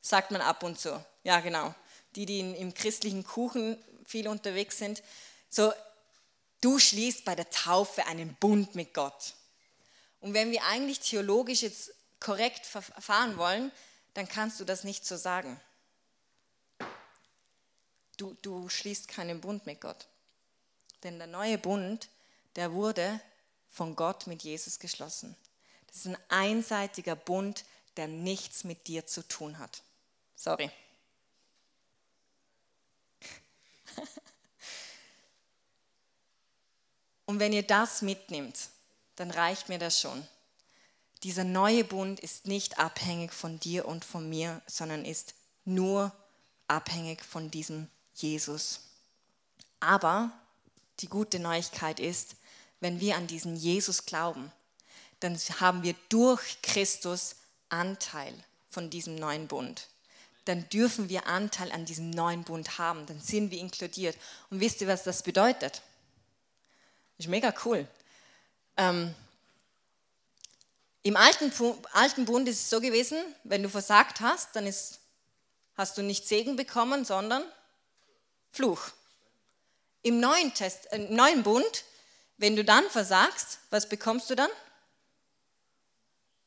Sagt 0.00 0.30
man 0.30 0.40
ab 0.40 0.62
und 0.62 0.78
zu. 0.78 1.04
Ja, 1.24 1.40
genau. 1.40 1.74
Die, 2.14 2.26
die 2.26 2.40
im 2.40 2.74
christlichen 2.74 3.24
Kuchen 3.24 3.76
viel 4.04 4.28
unterwegs 4.28 4.78
sind. 4.78 5.02
So, 5.48 5.72
Du 6.60 6.78
schließt 6.78 7.24
bei 7.24 7.34
der 7.34 7.48
Taufe 7.48 8.06
einen 8.06 8.34
Bund 8.34 8.74
mit 8.74 8.92
Gott. 8.92 9.34
Und 10.20 10.34
wenn 10.34 10.50
wir 10.50 10.64
eigentlich 10.64 11.00
theologisch 11.00 11.62
jetzt 11.62 11.92
korrekt 12.20 12.66
verfahren 12.66 13.38
wollen, 13.38 13.72
dann 14.12 14.28
kannst 14.28 14.60
du 14.60 14.64
das 14.64 14.84
nicht 14.84 15.06
so 15.06 15.16
sagen. 15.16 15.58
Du, 18.20 18.36
du 18.42 18.68
schließt 18.68 19.08
keinen 19.08 19.40
Bund 19.40 19.64
mit 19.64 19.80
Gott. 19.80 20.06
Denn 21.02 21.16
der 21.16 21.26
neue 21.26 21.56
Bund, 21.56 22.10
der 22.54 22.74
wurde 22.74 23.18
von 23.70 23.96
Gott 23.96 24.26
mit 24.26 24.42
Jesus 24.42 24.78
geschlossen. 24.78 25.34
Das 25.86 25.96
ist 25.96 26.08
ein 26.08 26.18
einseitiger 26.28 27.16
Bund, 27.16 27.64
der 27.96 28.08
nichts 28.08 28.64
mit 28.64 28.88
dir 28.88 29.06
zu 29.06 29.26
tun 29.26 29.58
hat. 29.58 29.82
Sorry. 30.36 30.70
Und 37.24 37.38
wenn 37.38 37.54
ihr 37.54 37.66
das 37.66 38.02
mitnimmt, 38.02 38.68
dann 39.16 39.30
reicht 39.30 39.70
mir 39.70 39.78
das 39.78 39.98
schon. 39.98 40.28
Dieser 41.22 41.44
neue 41.44 41.84
Bund 41.84 42.20
ist 42.20 42.46
nicht 42.46 42.78
abhängig 42.78 43.32
von 43.32 43.58
dir 43.60 43.88
und 43.88 44.04
von 44.04 44.28
mir, 44.28 44.60
sondern 44.66 45.06
ist 45.06 45.34
nur 45.64 46.12
abhängig 46.66 47.24
von 47.24 47.50
diesem 47.50 47.88
Jesus. 48.22 48.80
Aber 49.80 50.30
die 51.00 51.08
gute 51.08 51.38
Neuigkeit 51.38 52.00
ist, 52.00 52.36
wenn 52.80 53.00
wir 53.00 53.16
an 53.16 53.26
diesen 53.26 53.56
Jesus 53.56 54.06
glauben, 54.06 54.52
dann 55.20 55.36
haben 55.60 55.82
wir 55.82 55.94
durch 56.08 56.60
Christus 56.62 57.36
Anteil 57.68 58.32
von 58.68 58.90
diesem 58.90 59.14
neuen 59.14 59.48
Bund. 59.48 59.88
Dann 60.46 60.68
dürfen 60.70 61.08
wir 61.08 61.26
Anteil 61.26 61.70
an 61.72 61.84
diesem 61.84 62.10
neuen 62.10 62.44
Bund 62.44 62.78
haben, 62.78 63.06
dann 63.06 63.20
sind 63.20 63.50
wir 63.50 63.58
inkludiert. 63.58 64.16
Und 64.48 64.60
wisst 64.60 64.80
ihr, 64.80 64.88
was 64.88 65.04
das 65.04 65.22
bedeutet? 65.22 65.82
Ist 67.18 67.28
mega 67.28 67.52
cool. 67.64 67.86
Ähm, 68.78 69.14
Im 71.02 71.16
alten, 71.16 71.52
alten 71.92 72.24
Bund 72.24 72.48
ist 72.48 72.60
es 72.60 72.70
so 72.70 72.80
gewesen, 72.80 73.18
wenn 73.44 73.62
du 73.62 73.68
versagt 73.68 74.20
hast, 74.20 74.56
dann 74.56 74.66
ist, 74.66 75.00
hast 75.76 75.98
du 75.98 76.02
nicht 76.02 76.26
Segen 76.26 76.56
bekommen, 76.56 77.04
sondern 77.04 77.44
Fluch. 78.50 78.90
Im 80.02 80.20
neuen, 80.20 80.52
Test, 80.54 80.92
äh, 80.92 80.96
im 80.96 81.14
neuen 81.14 81.42
Bund, 81.42 81.84
wenn 82.36 82.56
du 82.56 82.64
dann 82.64 82.88
versagst, 82.90 83.58
was 83.70 83.88
bekommst 83.88 84.30
du 84.30 84.34
dann? 84.34 84.50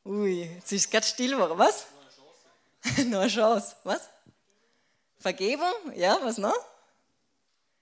Ui, 0.04 0.42
jetzt 0.42 0.72
ist 0.72 0.84
es 0.84 0.90
gerade 0.90 1.06
still. 1.06 1.38
Was? 1.38 1.86
Eine 2.98 3.26
Chance. 3.28 3.76
Was? 3.84 4.08
Vergebung? 5.18 5.72
Ja, 5.94 6.18
was 6.22 6.36
noch? 6.36 6.58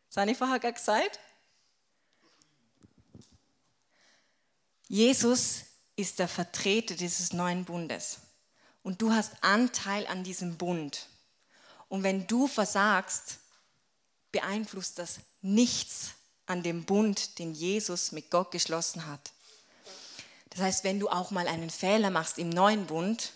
Das 0.09 0.19
habe 0.19 0.31
ich 0.31 0.39
vorher 0.39 0.61
gerade 0.61 0.75
gesagt. 0.75 1.19
Jesus 4.87 5.63
ist 5.97 6.19
der 6.19 6.29
Vertreter 6.29 6.95
dieses 6.95 7.33
neuen 7.33 7.65
Bundes. 7.65 8.19
Und 8.83 9.01
du 9.01 9.13
hast 9.13 9.33
Anteil 9.41 10.07
an 10.07 10.23
diesem 10.23 10.59
Bund. 10.59 11.09
Und 11.89 12.03
wenn 12.03 12.27
du 12.27 12.47
versagst, 12.47 13.39
beeinflusst 14.33 14.99
das 14.99 15.21
nichts 15.43 16.15
an 16.47 16.63
dem 16.63 16.85
Bund, 16.85 17.39
den 17.39 17.55
Jesus 17.55 18.13
mit 18.13 18.31
Gott 18.31 18.51
geschlossen 18.51 19.07
hat. 19.07 19.33
Das 20.51 20.61
heißt, 20.61 20.85
wenn 20.85 21.01
du 21.01 21.09
auch 21.09 21.31
mal 21.31 21.49
einen 21.49 21.71
Fehler 21.71 22.11
machst 22.11 22.39
im 22.39 22.51
neuen 22.51 22.87
Bund, 22.87 23.33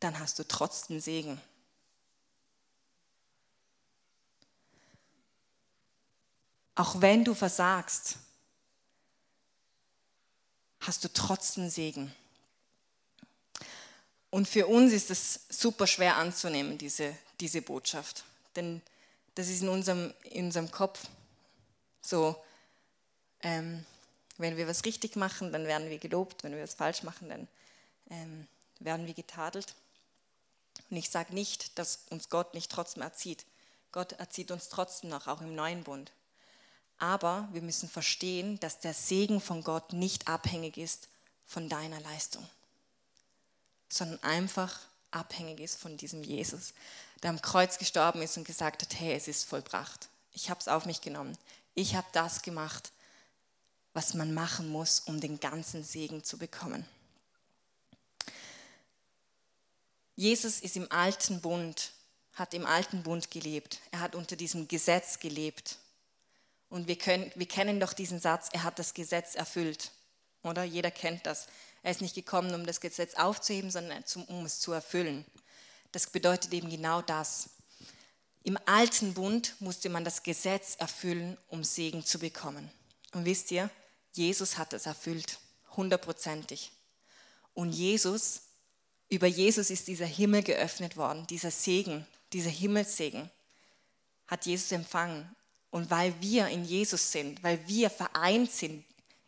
dann 0.00 0.18
hast 0.18 0.38
du 0.38 0.46
trotzdem 0.46 1.00
Segen. 1.00 1.40
Auch 6.76 7.00
wenn 7.00 7.24
du 7.24 7.34
versagst, 7.34 8.16
hast 10.80 11.04
du 11.04 11.12
trotzdem 11.12 11.70
Segen. 11.70 12.14
Und 14.30 14.48
für 14.48 14.66
uns 14.66 14.92
ist 14.92 15.10
es 15.10 15.46
super 15.48 15.86
schwer 15.86 16.16
anzunehmen, 16.16 16.76
diese, 16.76 17.16
diese 17.40 17.62
Botschaft. 17.62 18.24
Denn 18.56 18.82
das 19.34 19.48
ist 19.48 19.62
in 19.62 19.68
unserem, 19.68 20.14
in 20.22 20.46
unserem 20.46 20.70
Kopf 20.70 21.06
so, 22.00 22.36
ähm, 23.42 23.84
wenn 24.36 24.56
wir 24.56 24.66
was 24.68 24.84
richtig 24.84 25.16
machen, 25.16 25.52
dann 25.52 25.66
werden 25.66 25.88
wir 25.88 25.98
gelobt, 25.98 26.44
wenn 26.44 26.52
wir 26.52 26.62
was 26.62 26.74
falsch 26.74 27.02
machen, 27.02 27.28
dann 27.28 27.48
ähm, 28.10 28.46
werden 28.80 29.06
wir 29.06 29.14
getadelt. 29.14 29.74
Und 30.90 30.96
ich 30.96 31.10
sage 31.10 31.34
nicht, 31.34 31.78
dass 31.78 32.04
uns 32.10 32.28
Gott 32.28 32.54
nicht 32.54 32.70
trotzdem 32.70 33.02
erzieht. 33.02 33.44
Gott 33.92 34.12
erzieht 34.12 34.50
uns 34.50 34.68
trotzdem 34.68 35.10
noch, 35.10 35.28
auch 35.28 35.40
im 35.40 35.54
neuen 35.54 35.84
Bund. 35.84 36.12
Aber 36.98 37.48
wir 37.52 37.62
müssen 37.62 37.88
verstehen, 37.88 38.58
dass 38.60 38.80
der 38.80 38.94
Segen 38.94 39.40
von 39.40 39.62
Gott 39.62 39.92
nicht 39.92 40.28
abhängig 40.28 40.76
ist 40.76 41.08
von 41.46 41.68
deiner 41.68 42.00
Leistung, 42.00 42.48
sondern 43.88 44.22
einfach 44.22 44.80
abhängig 45.14 45.60
ist 45.60 45.80
von 45.80 45.96
diesem 45.96 46.22
Jesus, 46.22 46.74
der 47.22 47.30
am 47.30 47.40
Kreuz 47.40 47.78
gestorben 47.78 48.22
ist 48.22 48.36
und 48.36 48.44
gesagt 48.44 48.82
hat, 48.82 49.00
hey, 49.00 49.14
es 49.14 49.28
ist 49.28 49.44
vollbracht. 49.44 50.08
Ich 50.32 50.50
habe 50.50 50.60
es 50.60 50.68
auf 50.68 50.86
mich 50.86 51.00
genommen. 51.00 51.36
Ich 51.74 51.94
habe 51.94 52.06
das 52.12 52.42
gemacht, 52.42 52.92
was 53.92 54.14
man 54.14 54.34
machen 54.34 54.68
muss, 54.68 55.00
um 55.00 55.20
den 55.20 55.40
ganzen 55.40 55.84
Segen 55.84 56.24
zu 56.24 56.36
bekommen. 56.36 56.84
Jesus 60.16 60.60
ist 60.60 60.76
im 60.76 60.90
alten 60.92 61.40
Bund, 61.40 61.92
hat 62.34 62.54
im 62.54 62.66
alten 62.66 63.02
Bund 63.02 63.30
gelebt. 63.30 63.80
Er 63.90 64.00
hat 64.00 64.14
unter 64.14 64.36
diesem 64.36 64.68
Gesetz 64.68 65.18
gelebt. 65.18 65.78
Und 66.68 66.88
wir, 66.88 66.98
können, 66.98 67.30
wir 67.34 67.46
kennen 67.46 67.80
doch 67.80 67.92
diesen 67.92 68.20
Satz, 68.20 68.48
er 68.52 68.64
hat 68.64 68.78
das 68.78 68.94
Gesetz 68.94 69.34
erfüllt. 69.34 69.92
Oder? 70.42 70.64
Jeder 70.64 70.90
kennt 70.90 71.26
das. 71.26 71.46
Er 71.84 71.90
ist 71.90 72.00
nicht 72.00 72.14
gekommen, 72.14 72.54
um 72.54 72.64
das 72.64 72.80
Gesetz 72.80 73.14
aufzuheben, 73.14 73.70
sondern 73.70 74.02
um 74.28 74.46
es 74.46 74.58
zu 74.58 74.72
erfüllen. 74.72 75.24
Das 75.92 76.06
bedeutet 76.06 76.52
eben 76.54 76.70
genau 76.70 77.02
das. 77.02 77.50
Im 78.42 78.58
alten 78.64 79.12
Bund 79.12 79.54
musste 79.60 79.90
man 79.90 80.02
das 80.02 80.22
Gesetz 80.22 80.76
erfüllen, 80.76 81.36
um 81.48 81.62
Segen 81.62 82.02
zu 82.02 82.18
bekommen. 82.18 82.70
Und 83.12 83.26
wisst 83.26 83.50
ihr, 83.50 83.68
Jesus 84.12 84.56
hat 84.56 84.72
es 84.72 84.86
erfüllt, 84.86 85.38
hundertprozentig. 85.76 86.72
Und 87.52 87.72
Jesus, 87.72 88.40
über 89.10 89.26
Jesus 89.26 89.68
ist 89.68 89.86
dieser 89.86 90.06
Himmel 90.06 90.42
geöffnet 90.42 90.96
worden, 90.96 91.26
dieser 91.26 91.50
Segen, 91.50 92.06
dieser 92.32 92.50
Himmelssegen 92.50 93.30
hat 94.26 94.46
Jesus 94.46 94.72
empfangen. 94.72 95.36
Und 95.70 95.90
weil 95.90 96.18
wir 96.22 96.48
in 96.48 96.64
Jesus 96.64 97.12
sind, 97.12 97.42
weil 97.42 97.66
wir 97.68 97.90
vereint 97.90 98.50
sind 98.50 98.84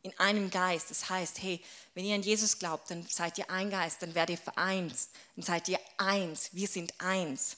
in 0.06 0.18
einem 0.20 0.50
Geist, 0.50 0.90
das 0.90 1.10
heißt, 1.10 1.42
hey, 1.42 1.60
wenn 1.94 2.04
ihr 2.04 2.14
an 2.14 2.22
Jesus 2.22 2.60
glaubt, 2.60 2.90
dann 2.92 3.04
seid 3.08 3.38
ihr 3.38 3.50
ein 3.50 3.70
Geist, 3.70 4.02
dann 4.02 4.14
werdet 4.14 4.38
ihr 4.38 4.42
vereint, 4.42 4.94
dann 5.34 5.44
seid 5.44 5.68
ihr 5.68 5.80
eins, 5.96 6.50
wir 6.52 6.68
sind 6.68 6.94
eins, 7.00 7.56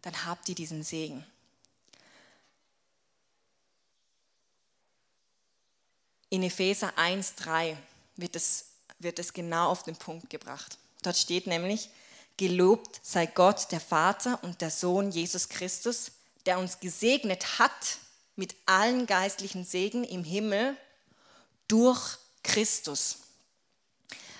dann 0.00 0.24
habt 0.24 0.48
ihr 0.48 0.54
diesen 0.54 0.82
Segen. 0.82 1.24
In 6.30 6.42
Epheser 6.42 6.94
1,3 6.96 7.76
wird 8.16 8.36
es, 8.36 8.68
wird 8.98 9.18
es 9.18 9.34
genau 9.34 9.68
auf 9.68 9.82
den 9.82 9.96
Punkt 9.96 10.30
gebracht. 10.30 10.78
Dort 11.02 11.18
steht 11.18 11.46
nämlich, 11.46 11.90
gelobt 12.38 13.00
sei 13.02 13.26
Gott, 13.26 13.70
der 13.70 13.80
Vater 13.80 14.42
und 14.42 14.62
der 14.62 14.70
Sohn 14.70 15.10
Jesus 15.10 15.50
Christus, 15.50 16.12
der 16.46 16.58
uns 16.58 16.80
gesegnet 16.80 17.58
hat 17.58 17.98
mit 18.34 18.54
allen 18.64 19.04
geistlichen 19.06 19.66
Segen 19.66 20.04
im 20.04 20.24
Himmel 20.24 20.74
durch 21.72 22.18
Christus. 22.42 23.18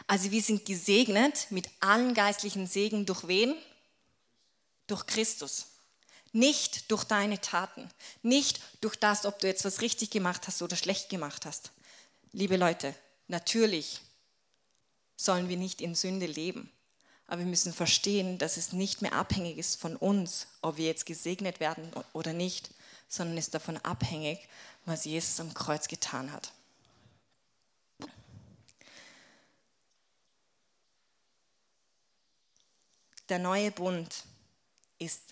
Also 0.06 0.30
wir 0.30 0.42
sind 0.42 0.66
gesegnet 0.66 1.46
mit 1.50 1.68
allen 1.80 2.14
geistlichen 2.14 2.66
Segen 2.66 3.06
durch 3.06 3.26
wen? 3.28 3.54
Durch 4.86 5.06
Christus. 5.06 5.68
Nicht 6.32 6.90
durch 6.90 7.04
deine 7.04 7.40
Taten, 7.40 7.88
nicht 8.22 8.60
durch 8.80 8.96
das, 8.96 9.26
ob 9.26 9.38
du 9.38 9.46
jetzt 9.46 9.64
was 9.64 9.80
richtig 9.80 10.10
gemacht 10.10 10.46
hast 10.46 10.62
oder 10.62 10.76
schlecht 10.76 11.08
gemacht 11.10 11.46
hast 11.46 11.70
liebe 12.32 12.56
Leute, 12.56 12.94
natürlich 13.28 14.00
sollen 15.16 15.48
wir 15.48 15.56
nicht 15.56 15.80
in 15.80 15.94
Sünde 15.94 16.26
leben. 16.26 16.70
Aber 17.26 17.40
wir 17.40 17.46
müssen 17.46 17.72
verstehen, 17.72 18.38
dass 18.38 18.56
es 18.56 18.72
nicht 18.72 19.00
mehr 19.00 19.12
abhängig 19.12 19.56
ist 19.58 19.80
von 19.80 19.96
uns, 19.96 20.48
ob 20.60 20.76
wir 20.76 20.86
jetzt 20.86 21.06
gesegnet 21.06 21.60
werden 21.60 21.90
oder 22.12 22.32
nicht, 22.32 22.70
sondern 23.08 23.38
ist 23.38 23.54
davon 23.54 23.78
abhängig, 23.78 24.40
was 24.84 25.04
Jesus 25.04 25.40
am 25.40 25.54
Kreuz 25.54 25.88
getan 25.88 26.32
hat. 26.32 26.52
Der 33.32 33.38
neue 33.38 33.70
Bund 33.70 34.24
ist 34.98 35.22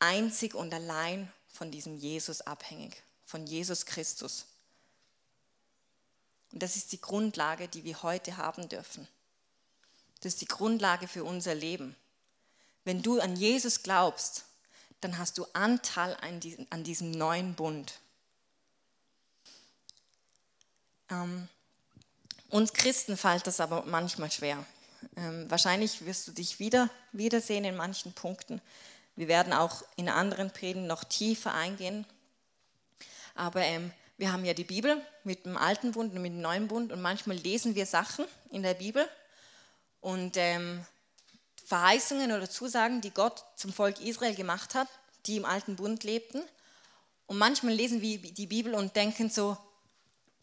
einzig 0.00 0.56
und 0.56 0.74
allein 0.74 1.32
von 1.46 1.70
diesem 1.70 1.96
Jesus 1.98 2.40
abhängig, 2.40 3.00
von 3.24 3.46
Jesus 3.46 3.86
Christus. 3.86 4.46
Und 6.50 6.64
das 6.64 6.74
ist 6.74 6.90
die 6.90 7.00
Grundlage, 7.00 7.68
die 7.68 7.84
wir 7.84 8.02
heute 8.02 8.38
haben 8.38 8.68
dürfen. 8.68 9.06
Das 10.20 10.32
ist 10.32 10.40
die 10.40 10.48
Grundlage 10.48 11.06
für 11.06 11.22
unser 11.22 11.54
Leben. 11.54 11.94
Wenn 12.82 13.02
du 13.02 13.20
an 13.20 13.36
Jesus 13.36 13.84
glaubst, 13.84 14.46
dann 15.02 15.18
hast 15.18 15.38
du 15.38 15.46
Anteil 15.52 16.16
an 16.70 16.82
diesem 16.82 17.12
neuen 17.12 17.54
Bund. 17.54 18.00
Ähm, 21.08 21.48
uns 22.48 22.72
Christen 22.72 23.16
fällt 23.16 23.46
das 23.46 23.60
aber 23.60 23.84
manchmal 23.84 24.32
schwer. 24.32 24.66
Ähm, 25.16 25.50
wahrscheinlich 25.50 26.04
wirst 26.04 26.28
du 26.28 26.32
dich 26.32 26.58
wieder 26.58 26.90
wiedersehen 27.12 27.64
in 27.64 27.76
manchen 27.76 28.12
Punkten. 28.12 28.60
Wir 29.14 29.28
werden 29.28 29.52
auch 29.52 29.82
in 29.96 30.08
anderen 30.08 30.50
Predigen 30.50 30.86
noch 30.86 31.04
tiefer 31.04 31.54
eingehen. 31.54 32.04
Aber 33.34 33.62
ähm, 33.62 33.92
wir 34.18 34.32
haben 34.32 34.44
ja 34.44 34.54
die 34.54 34.64
Bibel 34.64 35.00
mit 35.24 35.44
dem 35.44 35.56
alten 35.56 35.92
Bund 35.92 36.14
und 36.14 36.22
mit 36.22 36.32
dem 36.32 36.40
neuen 36.40 36.68
Bund 36.68 36.92
und 36.92 37.02
manchmal 37.02 37.36
lesen 37.36 37.74
wir 37.74 37.86
Sachen 37.86 38.24
in 38.50 38.62
der 38.62 38.74
Bibel 38.74 39.06
und 40.00 40.36
ähm, 40.36 40.84
Verheißungen 41.64 42.32
oder 42.32 42.48
Zusagen, 42.48 43.00
die 43.00 43.10
Gott 43.10 43.44
zum 43.56 43.72
Volk 43.72 44.00
Israel 44.00 44.34
gemacht 44.34 44.74
hat, 44.74 44.88
die 45.26 45.36
im 45.36 45.44
alten 45.44 45.76
Bund 45.76 46.04
lebten. 46.04 46.42
Und 47.26 47.38
manchmal 47.38 47.74
lesen 47.74 48.00
wir 48.00 48.18
die 48.18 48.46
Bibel 48.46 48.74
und 48.74 48.94
denken 48.94 49.30
so, 49.30 49.58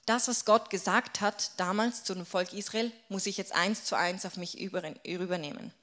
das, 0.05 0.27
was 0.27 0.45
Gott 0.45 0.69
gesagt 0.69 1.21
hat 1.21 1.51
damals 1.57 2.03
zu 2.03 2.13
dem 2.13 2.25
Volk 2.25 2.53
Israel, 2.53 2.91
muss 3.09 3.25
ich 3.25 3.37
jetzt 3.37 3.53
eins 3.53 3.85
zu 3.85 3.95
eins 3.95 4.25
auf 4.25 4.37
mich 4.37 4.59
übernehmen. 4.59 5.73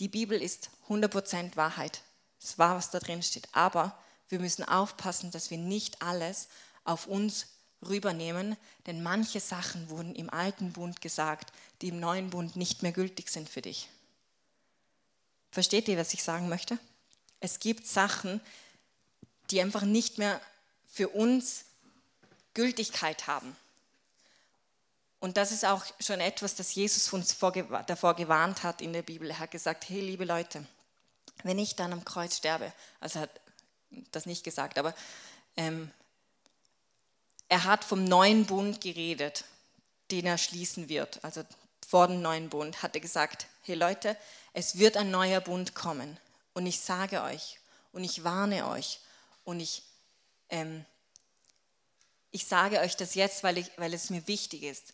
Die 0.00 0.08
Bibel 0.08 0.40
ist 0.40 0.70
100% 0.88 1.56
Wahrheit. 1.56 2.02
Es 2.40 2.58
war, 2.58 2.76
was 2.76 2.90
da 2.90 2.98
drin 2.98 3.22
steht. 3.22 3.48
Aber 3.52 3.98
wir 4.28 4.40
müssen 4.40 4.64
aufpassen, 4.64 5.30
dass 5.30 5.50
wir 5.50 5.58
nicht 5.58 6.02
alles 6.02 6.48
auf 6.84 7.06
uns 7.06 7.46
rübernehmen, 7.86 8.56
denn 8.86 9.02
manche 9.02 9.40
Sachen 9.40 9.88
wurden 9.90 10.14
im 10.14 10.30
alten 10.30 10.72
Bund 10.72 11.00
gesagt, 11.00 11.52
die 11.80 11.88
im 11.88 12.00
neuen 12.00 12.30
Bund 12.30 12.56
nicht 12.56 12.82
mehr 12.82 12.92
gültig 12.92 13.28
sind 13.28 13.48
für 13.48 13.62
dich. 13.62 13.88
Versteht 15.50 15.88
ihr, 15.88 15.96
was 15.96 16.12
ich 16.14 16.22
sagen 16.22 16.48
möchte? 16.48 16.78
Es 17.40 17.60
gibt 17.60 17.86
Sachen, 17.86 18.40
die 19.50 19.60
einfach 19.60 19.82
nicht 19.82 20.18
mehr 20.18 20.40
für 20.86 21.08
uns 21.08 21.64
Gültigkeit 22.58 23.28
haben. 23.28 23.56
Und 25.20 25.36
das 25.36 25.52
ist 25.52 25.64
auch 25.64 25.84
schon 26.00 26.18
etwas, 26.18 26.56
das 26.56 26.74
Jesus 26.74 27.12
uns 27.12 27.38
davor 27.38 28.14
gewarnt 28.16 28.64
hat 28.64 28.80
in 28.80 28.92
der 28.92 29.02
Bibel. 29.02 29.30
Er 29.30 29.38
hat 29.38 29.52
gesagt, 29.52 29.88
hey 29.88 30.00
liebe 30.00 30.24
Leute, 30.24 30.66
wenn 31.44 31.60
ich 31.60 31.76
dann 31.76 31.92
am 31.92 32.04
Kreuz 32.04 32.36
sterbe, 32.36 32.72
also 32.98 33.20
er 33.20 33.22
hat 33.22 33.40
das 34.10 34.26
nicht 34.26 34.42
gesagt, 34.42 34.76
aber 34.76 34.92
ähm, 35.56 35.88
er 37.48 37.62
hat 37.62 37.84
vom 37.84 38.02
neuen 38.02 38.44
Bund 38.44 38.80
geredet, 38.80 39.44
den 40.10 40.26
er 40.26 40.36
schließen 40.36 40.88
wird. 40.88 41.22
Also 41.22 41.44
vor 41.86 42.08
dem 42.08 42.22
neuen 42.22 42.48
Bund 42.48 42.82
hat 42.82 42.96
er 42.96 43.00
gesagt, 43.00 43.46
hey 43.62 43.76
Leute, 43.76 44.16
es 44.52 44.78
wird 44.78 44.96
ein 44.96 45.12
neuer 45.12 45.40
Bund 45.40 45.76
kommen. 45.76 46.18
Und 46.54 46.66
ich 46.66 46.80
sage 46.80 47.22
euch 47.22 47.60
und 47.92 48.02
ich 48.02 48.24
warne 48.24 48.66
euch 48.66 48.98
und 49.44 49.60
ich, 49.60 49.84
ähm, 50.50 50.84
ich 52.30 52.46
sage 52.46 52.80
euch 52.80 52.96
das 52.96 53.14
jetzt, 53.14 53.42
weil, 53.42 53.58
ich, 53.58 53.70
weil 53.76 53.94
es 53.94 54.10
mir 54.10 54.26
wichtig 54.26 54.62
ist. 54.62 54.92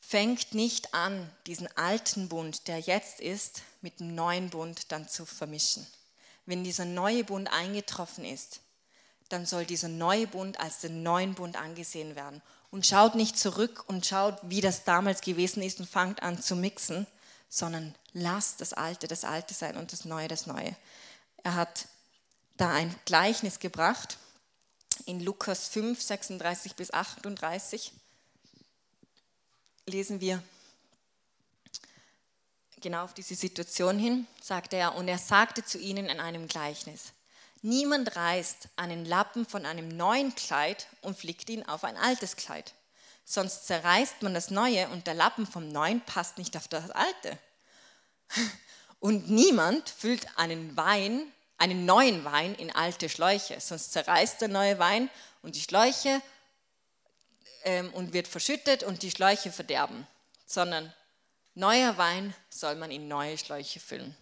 Fängt 0.00 0.54
nicht 0.54 0.94
an, 0.94 1.30
diesen 1.46 1.68
alten 1.76 2.28
Bund, 2.28 2.68
der 2.68 2.78
jetzt 2.78 3.20
ist, 3.20 3.62
mit 3.80 4.00
dem 4.00 4.14
neuen 4.14 4.50
Bund 4.50 4.92
dann 4.92 5.08
zu 5.08 5.26
vermischen. 5.26 5.86
Wenn 6.46 6.64
dieser 6.64 6.84
neue 6.84 7.24
Bund 7.24 7.52
eingetroffen 7.52 8.24
ist, 8.24 8.60
dann 9.28 9.46
soll 9.46 9.64
dieser 9.64 9.88
neue 9.88 10.28
Bund 10.28 10.60
als 10.60 10.80
den 10.80 11.02
neuen 11.02 11.34
Bund 11.34 11.56
angesehen 11.56 12.14
werden. 12.14 12.40
Und 12.70 12.86
schaut 12.86 13.14
nicht 13.14 13.38
zurück 13.38 13.84
und 13.88 14.06
schaut, 14.06 14.38
wie 14.42 14.60
das 14.60 14.84
damals 14.84 15.20
gewesen 15.20 15.62
ist 15.62 15.80
und 15.80 15.88
fangt 15.88 16.22
an 16.22 16.40
zu 16.40 16.54
mixen, 16.54 17.06
sondern 17.48 17.94
lasst 18.12 18.60
das 18.60 18.72
Alte 18.72 19.08
das 19.08 19.24
Alte 19.24 19.54
sein 19.54 19.76
und 19.76 19.92
das 19.92 20.04
Neue 20.04 20.28
das 20.28 20.46
Neue. 20.46 20.76
Er 21.42 21.54
hat 21.54 21.86
da 22.56 22.72
ein 22.72 22.94
Gleichnis 23.04 23.58
gebracht 23.58 24.18
in 25.06 25.20
Lukas 25.20 25.68
5, 25.68 26.02
36 26.02 26.74
bis 26.74 26.92
38 26.92 27.92
lesen 29.86 30.20
wir 30.20 30.42
genau 32.80 33.04
auf 33.04 33.14
diese 33.14 33.36
Situation 33.36 33.98
hin, 33.98 34.26
sagte 34.42 34.76
er, 34.76 34.96
und 34.96 35.08
er 35.08 35.18
sagte 35.18 35.64
zu 35.64 35.78
ihnen 35.78 36.06
in 36.06 36.20
einem 36.20 36.48
Gleichnis, 36.48 37.12
niemand 37.62 38.16
reißt 38.16 38.68
einen 38.76 39.04
Lappen 39.04 39.46
von 39.46 39.64
einem 39.64 39.88
neuen 39.88 40.34
Kleid 40.34 40.88
und 41.02 41.16
flickt 41.16 41.48
ihn 41.50 41.62
auf 41.62 41.84
ein 41.84 41.96
altes 41.96 42.34
Kleid, 42.34 42.74
sonst 43.24 43.66
zerreißt 43.66 44.22
man 44.22 44.34
das 44.34 44.50
neue 44.50 44.88
und 44.88 45.06
der 45.06 45.14
Lappen 45.14 45.46
vom 45.46 45.68
neuen 45.68 46.00
passt 46.00 46.36
nicht 46.36 46.56
auf 46.56 46.68
das 46.68 46.90
alte. 46.90 47.38
Und 48.98 49.28
niemand 49.28 49.90
füllt 49.90 50.26
einen 50.38 50.74
Wein 50.74 51.30
einen 51.58 51.86
neuen 51.86 52.24
Wein 52.24 52.54
in 52.54 52.70
alte 52.70 53.08
Schläuche, 53.08 53.60
sonst 53.60 53.92
zerreißt 53.92 54.40
der 54.40 54.48
neue 54.48 54.78
Wein 54.78 55.10
und 55.42 55.56
die 55.56 55.60
Schläuche 55.60 56.20
ähm, 57.64 57.92
und 57.94 58.12
wird 58.12 58.28
verschüttet 58.28 58.82
und 58.82 59.02
die 59.02 59.10
Schläuche 59.10 59.50
verderben, 59.50 60.06
sondern 60.46 60.92
neuer 61.54 61.96
Wein 61.96 62.34
soll 62.50 62.76
man 62.76 62.90
in 62.90 63.08
neue 63.08 63.38
Schläuche 63.38 63.80
füllen. 63.80 64.16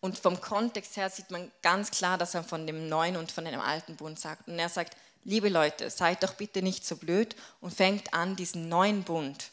Und 0.00 0.18
vom 0.18 0.40
Kontext 0.40 0.96
her 0.96 1.10
sieht 1.10 1.30
man 1.30 1.50
ganz 1.60 1.90
klar, 1.90 2.18
dass 2.18 2.34
er 2.34 2.44
von 2.44 2.66
dem 2.66 2.88
neuen 2.88 3.16
und 3.16 3.32
von 3.32 3.44
dem 3.44 3.60
alten 3.60 3.96
Bund 3.96 4.18
sagt. 4.18 4.46
Und 4.46 4.58
er 4.58 4.68
sagt, 4.68 4.96
liebe 5.24 5.48
Leute, 5.48 5.90
seid 5.90 6.22
doch 6.22 6.34
bitte 6.34 6.62
nicht 6.62 6.86
so 6.86 6.96
blöd 6.96 7.34
und 7.60 7.74
fängt 7.74 8.14
an, 8.14 8.36
diesen 8.36 8.68
neuen 8.68 9.02
Bund 9.02 9.50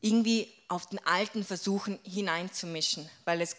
irgendwie 0.00 0.52
auf 0.68 0.86
den 0.86 1.04
alten 1.04 1.44
versuchen 1.44 1.98
hineinzumischen, 2.04 3.10
weil 3.24 3.40
es 3.40 3.56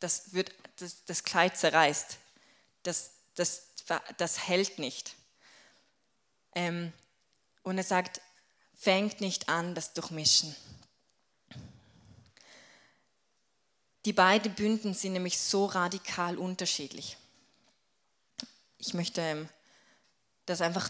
das, 0.00 0.32
wird, 0.32 0.52
das, 0.78 1.04
das 1.04 1.24
Kleid 1.24 1.56
zerreißt. 1.56 2.18
Das, 2.82 3.12
das, 3.34 3.68
das 4.16 4.46
hält 4.46 4.78
nicht. 4.78 5.14
Ähm, 6.54 6.92
und 7.62 7.78
er 7.78 7.84
sagt, 7.84 8.20
fängt 8.74 9.20
nicht 9.20 9.48
an, 9.48 9.74
das 9.74 9.92
Durchmischen. 9.92 10.54
Die 14.04 14.12
beiden 14.12 14.54
Bünden 14.54 14.94
sind 14.94 15.14
nämlich 15.14 15.38
so 15.38 15.66
radikal 15.66 16.38
unterschiedlich. 16.38 17.16
Ich 18.78 18.94
möchte 18.94 19.20
ähm, 19.20 19.48
das 20.46 20.60
einfach 20.60 20.88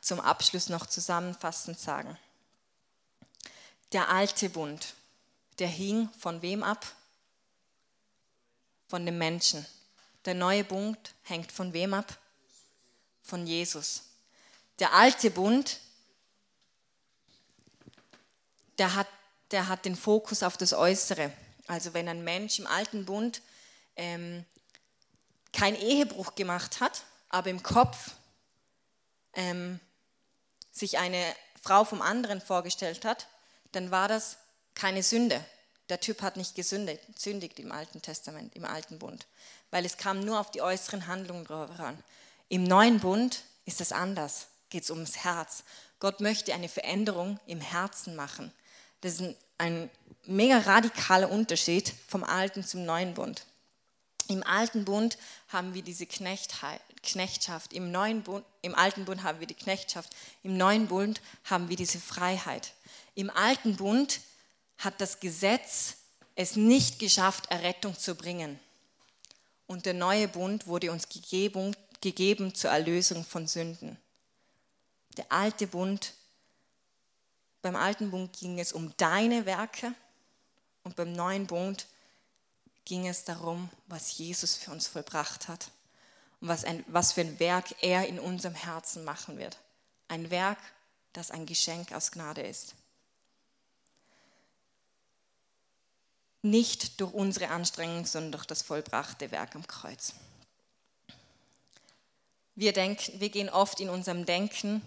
zum 0.00 0.18
Abschluss 0.18 0.68
noch 0.68 0.86
zusammenfassend 0.86 1.78
sagen. 1.78 2.18
Der 3.92 4.08
alte 4.08 4.50
Bund, 4.50 4.94
der 5.60 5.68
hing 5.68 6.08
von 6.18 6.42
wem 6.42 6.62
ab? 6.62 6.84
Von 8.88 9.04
dem 9.06 9.18
Menschen. 9.18 9.64
Der 10.24 10.34
neue 10.34 10.64
Bund 10.64 11.14
hängt 11.22 11.52
von 11.52 11.72
wem 11.72 11.94
ab? 11.94 12.18
Von 13.22 13.46
Jesus. 13.46 14.02
Der 14.78 14.94
alte 14.94 15.30
Bund, 15.30 15.78
der 18.78 18.94
hat, 18.94 19.06
der 19.50 19.68
hat 19.68 19.84
den 19.84 19.94
Fokus 19.94 20.42
auf 20.42 20.56
das 20.56 20.72
Äußere. 20.72 21.32
Also 21.66 21.94
wenn 21.94 22.08
ein 22.08 22.24
Mensch 22.24 22.58
im 22.58 22.66
alten 22.66 23.04
Bund 23.04 23.42
ähm, 23.96 24.44
keinen 25.52 25.76
Ehebruch 25.76 26.34
gemacht 26.34 26.80
hat, 26.80 27.04
aber 27.28 27.50
im 27.50 27.62
Kopf 27.62 28.12
ähm, 29.34 29.80
sich 30.70 30.98
eine 30.98 31.34
Frau 31.62 31.84
vom 31.84 32.00
anderen 32.00 32.40
vorgestellt 32.40 33.04
hat, 33.04 33.26
dann 33.72 33.90
war 33.90 34.08
das 34.08 34.38
keine 34.74 35.02
Sünde 35.02 35.44
der 35.88 36.00
Typ 36.00 36.22
hat 36.22 36.36
nicht 36.36 36.54
gesündigt 36.54 37.58
im 37.58 37.72
Alten 37.72 38.02
Testament, 38.02 38.54
im 38.54 38.64
Alten 38.64 38.98
Bund, 38.98 39.26
weil 39.70 39.84
es 39.84 39.96
kam 39.96 40.20
nur 40.20 40.40
auf 40.40 40.50
die 40.50 40.62
äußeren 40.62 41.06
Handlungen 41.06 41.44
drauf 41.44 41.78
an. 41.78 42.02
Im 42.48 42.64
Neuen 42.64 43.00
Bund 43.00 43.42
ist 43.64 43.80
es 43.80 43.92
anders, 43.92 44.48
geht 44.70 44.84
es 44.84 44.90
ums 44.90 45.18
Herz. 45.18 45.64
Gott 46.00 46.20
möchte 46.20 46.54
eine 46.54 46.68
Veränderung 46.68 47.40
im 47.46 47.60
Herzen 47.60 48.16
machen. 48.16 48.52
Das 49.00 49.14
ist 49.14 49.20
ein, 49.22 49.36
ein 49.58 49.90
mega 50.24 50.58
radikaler 50.58 51.30
Unterschied 51.30 51.92
vom 52.06 52.24
Alten 52.24 52.64
zum 52.64 52.84
Neuen 52.84 53.14
Bund. 53.14 53.44
Im 54.28 54.42
Alten 54.42 54.84
Bund 54.84 55.16
haben 55.48 55.72
wir 55.72 55.82
diese 55.82 56.06
Knechtschaft, 56.06 57.72
im, 57.72 57.90
neuen 57.90 58.22
Bund, 58.22 58.44
im 58.60 58.74
Alten 58.74 59.06
Bund 59.06 59.22
haben 59.22 59.40
wir 59.40 59.46
die 59.46 59.54
Knechtschaft, 59.54 60.14
im 60.42 60.58
Neuen 60.58 60.86
Bund 60.86 61.22
haben 61.44 61.70
wir 61.70 61.76
diese 61.76 61.98
Freiheit. 61.98 62.74
Im 63.14 63.30
Alten 63.30 63.76
Bund 63.76 64.20
hat 64.78 65.00
das 65.00 65.20
Gesetz 65.20 65.96
es 66.34 66.56
nicht 66.56 66.98
geschafft, 66.98 67.50
Errettung 67.50 67.98
zu 67.98 68.14
bringen. 68.14 68.58
Und 69.66 69.86
der 69.86 69.94
neue 69.94 70.28
Bund 70.28 70.66
wurde 70.66 70.92
uns 70.92 71.08
gegeben, 71.08 71.76
gegeben 72.00 72.54
zur 72.54 72.70
Erlösung 72.70 73.24
von 73.24 73.46
Sünden. 73.46 73.98
Der 75.16 75.30
alte 75.30 75.66
Bund, 75.66 76.14
beim 77.60 77.74
alten 77.74 78.10
Bund 78.12 78.32
ging 78.38 78.60
es 78.60 78.72
um 78.72 78.96
deine 78.96 79.46
Werke 79.46 79.92
und 80.84 80.94
beim 80.94 81.12
neuen 81.12 81.48
Bund 81.48 81.86
ging 82.84 83.08
es 83.08 83.24
darum, 83.24 83.68
was 83.88 84.16
Jesus 84.16 84.54
für 84.54 84.70
uns 84.70 84.86
vollbracht 84.86 85.48
hat 85.48 85.70
und 86.40 86.48
was, 86.48 86.64
ein, 86.64 86.84
was 86.86 87.12
für 87.12 87.22
ein 87.22 87.38
Werk 87.40 87.74
er 87.82 88.06
in 88.06 88.20
unserem 88.20 88.54
Herzen 88.54 89.04
machen 89.04 89.38
wird. 89.38 89.58
Ein 90.06 90.30
Werk, 90.30 90.58
das 91.12 91.32
ein 91.32 91.46
Geschenk 91.46 91.92
aus 91.92 92.12
Gnade 92.12 92.42
ist. 92.42 92.74
Nicht 96.42 97.00
durch 97.00 97.12
unsere 97.12 97.48
Anstrengung, 97.48 98.06
sondern 98.06 98.32
durch 98.32 98.46
das 98.46 98.62
vollbrachte 98.62 99.30
Werk 99.30 99.54
am 99.54 99.66
Kreuz. 99.66 100.14
Wir, 102.54 102.72
denken, 102.72 103.20
wir 103.20 103.28
gehen 103.28 103.48
oft 103.48 103.80
in 103.80 103.88
unserem 103.88 104.26
Denken, 104.26 104.82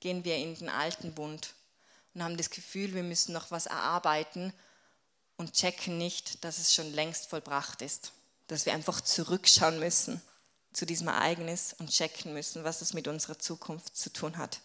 gehen 0.00 0.24
wir 0.24 0.36
in 0.36 0.54
den 0.54 0.68
alten 0.68 1.14
Bund 1.14 1.54
und 2.14 2.22
haben 2.22 2.36
das 2.36 2.50
Gefühl, 2.50 2.94
wir 2.94 3.02
müssen 3.02 3.32
noch 3.32 3.50
was 3.50 3.66
erarbeiten 3.66 4.52
und 5.36 5.54
checken 5.54 5.96
nicht, 5.96 6.44
dass 6.44 6.58
es 6.58 6.74
schon 6.74 6.92
längst 6.92 7.30
vollbracht 7.30 7.82
ist. 7.82 8.12
Dass 8.46 8.66
wir 8.66 8.74
einfach 8.74 9.00
zurückschauen 9.00 9.78
müssen 9.78 10.20
zu 10.72 10.86
diesem 10.86 11.08
Ereignis 11.08 11.74
und 11.78 11.90
checken 11.90 12.32
müssen, 12.32 12.64
was 12.64 12.82
es 12.82 12.92
mit 12.92 13.08
unserer 13.08 13.38
Zukunft 13.38 13.96
zu 13.96 14.12
tun 14.12 14.36
hat. 14.36 14.60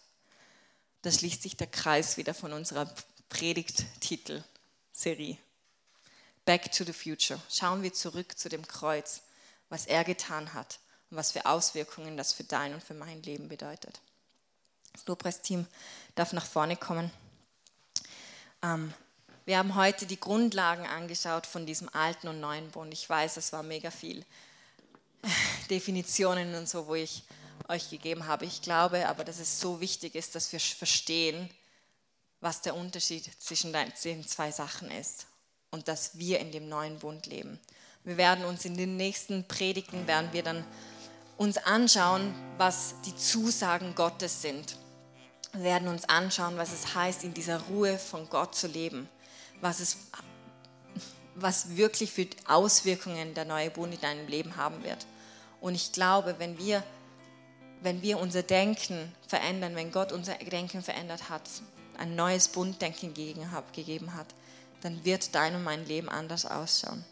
Da 1.01 1.11
schließt 1.11 1.43
sich 1.43 1.55
der 1.55 1.67
Kreis 1.67 2.17
wieder 2.17 2.33
von 2.33 2.51
unserer 2.51 2.93
Predigttitel-Serie. 3.29 5.37
Back 6.45 6.71
to 6.71 6.83
the 6.83 6.93
Future. 6.93 7.39
Schauen 7.49 7.83
wir 7.83 7.93
zurück 7.93 8.37
zu 8.37 8.49
dem 8.49 8.67
Kreuz. 8.67 9.21
was 9.69 9.85
er 9.85 10.03
getan 10.03 10.53
hat 10.53 10.79
und 11.09 11.17
was 11.17 11.31
für 11.31 11.45
Auswirkungen 11.45 12.17
das 12.17 12.33
für 12.33 12.43
dein 12.43 12.73
und 12.73 12.83
für 12.83 12.93
mein 12.93 13.21
Leben 13.23 13.47
bedeutet. 13.47 13.99
Das 14.93 15.05
Lobpreisteam 15.07 15.67
darf 16.15 16.33
nach 16.33 16.45
vorne 16.45 16.77
kommen. 16.77 17.11
Ähm, 18.61 18.93
wir 19.45 19.57
haben 19.57 19.75
heute 19.75 20.05
die 20.05 20.19
Grundlagen 20.19 20.85
angeschaut 20.85 21.45
von 21.45 21.65
diesem 21.65 21.89
alten 21.93 22.27
und 22.27 22.39
neuen 22.39 22.71
Bund. 22.71 22.93
Ich 22.93 23.09
weiß, 23.09 23.37
es 23.37 23.51
war 23.51 23.63
mega 23.63 23.91
viel 23.91 24.25
Definitionen 25.69 26.55
und 26.55 26.69
so, 26.69 26.87
wo 26.87 26.95
ich 26.95 27.23
euch 27.67 27.89
gegeben 27.89 28.27
habe. 28.27 28.45
Ich 28.45 28.61
glaube 28.61 29.07
aber, 29.07 29.23
dass 29.23 29.39
es 29.39 29.59
so 29.59 29.81
wichtig 29.81 30.15
ist, 30.15 30.35
dass 30.35 30.51
wir 30.51 30.59
verstehen, 30.59 31.49
was 32.39 32.61
der 32.61 32.75
Unterschied 32.75 33.29
zwischen 33.41 33.73
den 33.73 33.93
zwei 34.27 34.51
Sachen 34.51 34.91
ist 34.91 35.25
und 35.71 35.87
dass 35.87 36.17
wir 36.17 36.39
in 36.39 36.51
dem 36.51 36.69
neuen 36.69 36.99
Bund 36.99 37.25
leben. 37.25 37.59
Wir 38.03 38.17
werden 38.17 38.45
uns 38.45 38.65
in 38.65 38.77
den 38.77 38.97
nächsten 38.97 39.47
Predigten, 39.47 40.07
werden 40.07 40.29
wir 40.31 40.43
dann 40.43 40.63
uns 41.37 41.57
anschauen, 41.57 42.33
was 42.57 42.95
die 43.05 43.15
Zusagen 43.15 43.95
Gottes 43.95 44.41
sind. 44.41 44.77
Wir 45.53 45.63
werden 45.63 45.87
uns 45.87 46.07
anschauen, 46.07 46.57
was 46.57 46.71
es 46.71 46.95
heißt, 46.95 47.23
in 47.23 47.33
dieser 47.33 47.61
Ruhe 47.61 47.97
von 47.97 48.29
Gott 48.29 48.55
zu 48.55 48.67
leben 48.67 49.09
was, 49.61 49.79
es, 49.79 49.97
was 51.35 51.75
wirklich 51.75 52.11
für 52.11 52.27
Auswirkungen 52.47 53.33
der 53.33 53.45
neue 53.45 53.69
Bund 53.71 53.93
in 53.93 54.01
deinem 54.01 54.27
Leben 54.27 54.55
haben 54.55 54.83
wird. 54.83 55.05
Und 55.61 55.75
ich 55.75 55.91
glaube, 55.91 56.35
wenn 56.37 56.57
wir, 56.57 56.83
wenn 57.81 58.01
wir 58.01 58.19
unser 58.19 58.43
Denken 58.43 59.13
verändern, 59.27 59.75
wenn 59.75 59.91
Gott 59.91 60.11
unser 60.11 60.35
Denken 60.35 60.81
verändert 60.81 61.29
hat, 61.29 61.43
ein 61.97 62.15
neues 62.15 62.47
Bunddenken 62.47 63.13
gegeben 63.13 63.51
hat, 64.13 64.27
dann 64.85 65.03
wird 65.03 65.33
dein 65.33 65.55
und 65.55 65.63
mein 65.63 65.83
Leben 65.87 66.09
anders 66.09 66.45
ausschauen. 66.45 67.03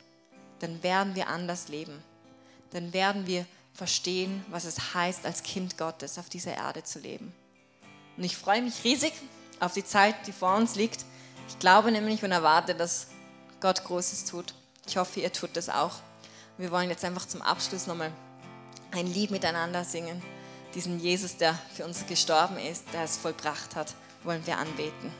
Dann 0.59 0.83
werden 0.83 1.15
wir 1.15 1.27
anders 1.27 1.69
leben. 1.69 2.03
Dann 2.69 2.93
werden 2.93 3.25
wir 3.25 3.47
verstehen, 3.73 4.45
was 4.51 4.65
es 4.65 4.93
heißt, 4.93 5.25
als 5.25 5.41
Kind 5.41 5.75
Gottes 5.79 6.19
auf 6.19 6.29
dieser 6.29 6.53
Erde 6.53 6.83
zu 6.83 6.99
leben. 6.99 7.33
Und 8.15 8.25
ich 8.25 8.37
freue 8.37 8.61
mich 8.61 8.83
riesig 8.83 9.11
auf 9.59 9.73
die 9.73 9.83
Zeit, 9.83 10.27
die 10.27 10.33
vor 10.33 10.55
uns 10.55 10.75
liegt. 10.75 11.03
Ich 11.47 11.57
glaube 11.57 11.91
nämlich 11.91 12.23
und 12.23 12.31
erwarte, 12.31 12.75
dass 12.75 13.07
Gott 13.59 13.83
Großes 13.83 14.25
tut. 14.25 14.53
Ich 14.85 14.97
hoffe, 14.97 15.21
ihr 15.21 15.33
tut 15.33 15.55
das 15.57 15.67
auch. 15.67 15.95
Wir 16.59 16.69
wollen 16.69 16.91
jetzt 16.91 17.03
einfach 17.03 17.25
zum 17.27 17.41
Abschluss 17.41 17.87
nochmal 17.87 18.11
ein 18.91 19.07
Lied 19.07 19.31
miteinander 19.31 19.83
singen. 19.83 20.21
Diesen 20.75 20.99
Jesus, 20.99 21.37
der 21.37 21.57
für 21.73 21.85
uns 21.85 22.05
gestorben 22.05 22.59
ist, 22.59 22.85
der 22.93 23.03
es 23.03 23.17
vollbracht 23.17 23.75
hat, 23.75 23.95
wollen 24.23 24.45
wir 24.45 24.59
anbeten. 24.59 25.11